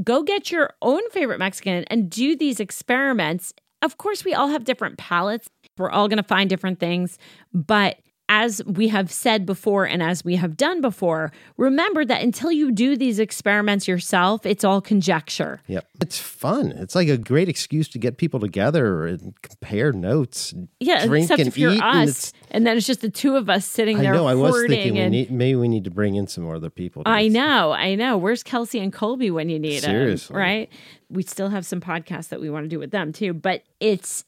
[0.03, 3.53] Go get your own favorite Mexican and do these experiments.
[3.81, 5.49] Of course, we all have different palates.
[5.77, 7.17] We're all going to find different things,
[7.53, 7.97] but
[8.33, 12.71] as we have said before and as we have done before, remember that until you
[12.71, 15.59] do these experiments yourself, it's all conjecture.
[15.67, 15.85] yep.
[15.99, 16.71] It's fun.
[16.71, 20.53] It's like a great excuse to get people together and compare notes.
[20.53, 23.09] And Yeah, drink except and if you're eat, us, it's- and then it's just the
[23.09, 24.27] two of us sitting I there know.
[24.27, 27.03] I was thinking we need, maybe we need to bring in some more other people.
[27.05, 28.17] I know, I know.
[28.17, 29.91] Where's Kelsey and Colby when you need them?
[29.91, 30.37] Seriously.
[30.37, 30.69] Right?
[31.09, 34.23] We still have some podcasts that we want to do with them too, but it's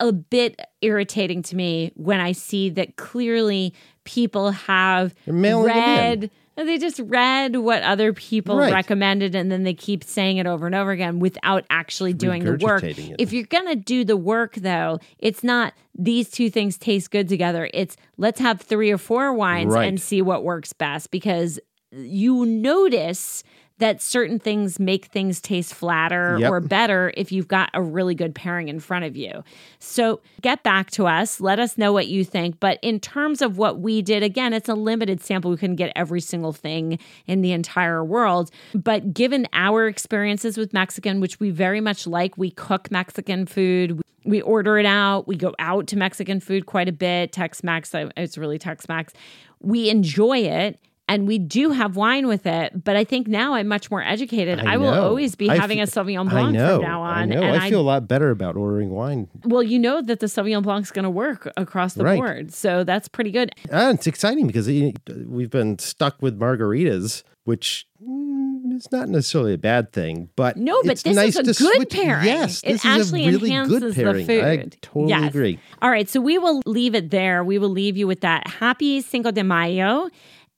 [0.00, 3.72] a bit irritating to me when I see that clearly
[4.04, 6.20] people have They're mailing them in.
[6.20, 8.70] read they just read what other people Right.
[8.70, 12.58] recommended and then they keep saying it over and over again without actually doing the
[12.60, 12.82] work.
[12.84, 12.98] it.
[13.18, 17.30] If you're going to do the work though, it's not these two things taste good
[17.30, 17.70] together.
[17.72, 19.88] It's let's have three or four wines Right.
[19.88, 21.58] and see what works best because
[21.92, 23.42] you notice
[23.80, 26.50] that certain things make things taste flatter Yep.
[26.50, 29.42] or better if you've got a really good pairing in front of you.
[29.78, 31.40] So get back to us.
[31.40, 32.60] Let us know what you think.
[32.60, 35.50] But in terms of what we did, again, it's a limited sample.
[35.50, 38.50] We couldn't get every single thing in the entire world.
[38.74, 44.00] But given our experiences with Mexican, which we very much like, we cook Mexican food.
[44.24, 45.26] We order it out.
[45.26, 47.32] We go out to Mexican food quite a bit.
[47.32, 49.12] Tex Mex, it's really Tex Mex.
[49.60, 50.78] We enjoy it
[51.10, 52.84] and we do have wine with it.
[52.84, 54.60] But I think now I'm much more educated.
[54.60, 57.18] I, will always be I having a fe- Sauvignon Blanc know, from now on.
[57.18, 57.42] I know.
[57.42, 59.28] And I feel a lot better about ordering wine.
[59.44, 62.16] well, you know that the Sauvignon Blanc is going to work across the Right.
[62.18, 62.54] board.
[62.54, 63.50] So that's pretty good.
[63.70, 69.58] And it's exciting because we've been stuck with margaritas, which mm, is not necessarily a
[69.58, 70.28] bad thing.
[70.36, 72.24] But No, but it's this nice is a good switch- pairing.
[72.26, 74.26] Yes, it this actually a really enhances good pairing.
[74.26, 74.44] the food.
[74.44, 75.28] I totally Yes.
[75.30, 75.58] agree.
[75.82, 77.42] All right, so we will leave it there.
[77.42, 80.08] We will leave you with that happy Cinco de Mayo.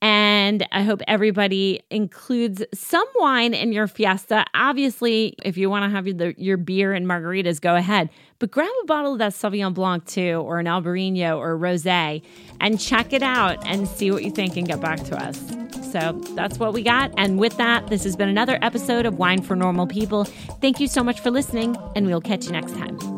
[0.03, 4.45] And I hope everybody includes some wine in your fiesta.
[4.53, 8.11] Obviously, if you want to have your, your beer and margaritas, go ahead.
[8.41, 12.21] But grab a bottle of that Sauvignon Blanc too, or an Albarino or a Rosé,
[12.61, 15.39] and check it out and see what you think and get back to us.
[15.93, 17.13] So that's what we got.
[17.17, 20.25] And with that, this has been another episode of Wine for Normal People.
[20.25, 23.12] Thank you so much for listening, and we'll catch you next time.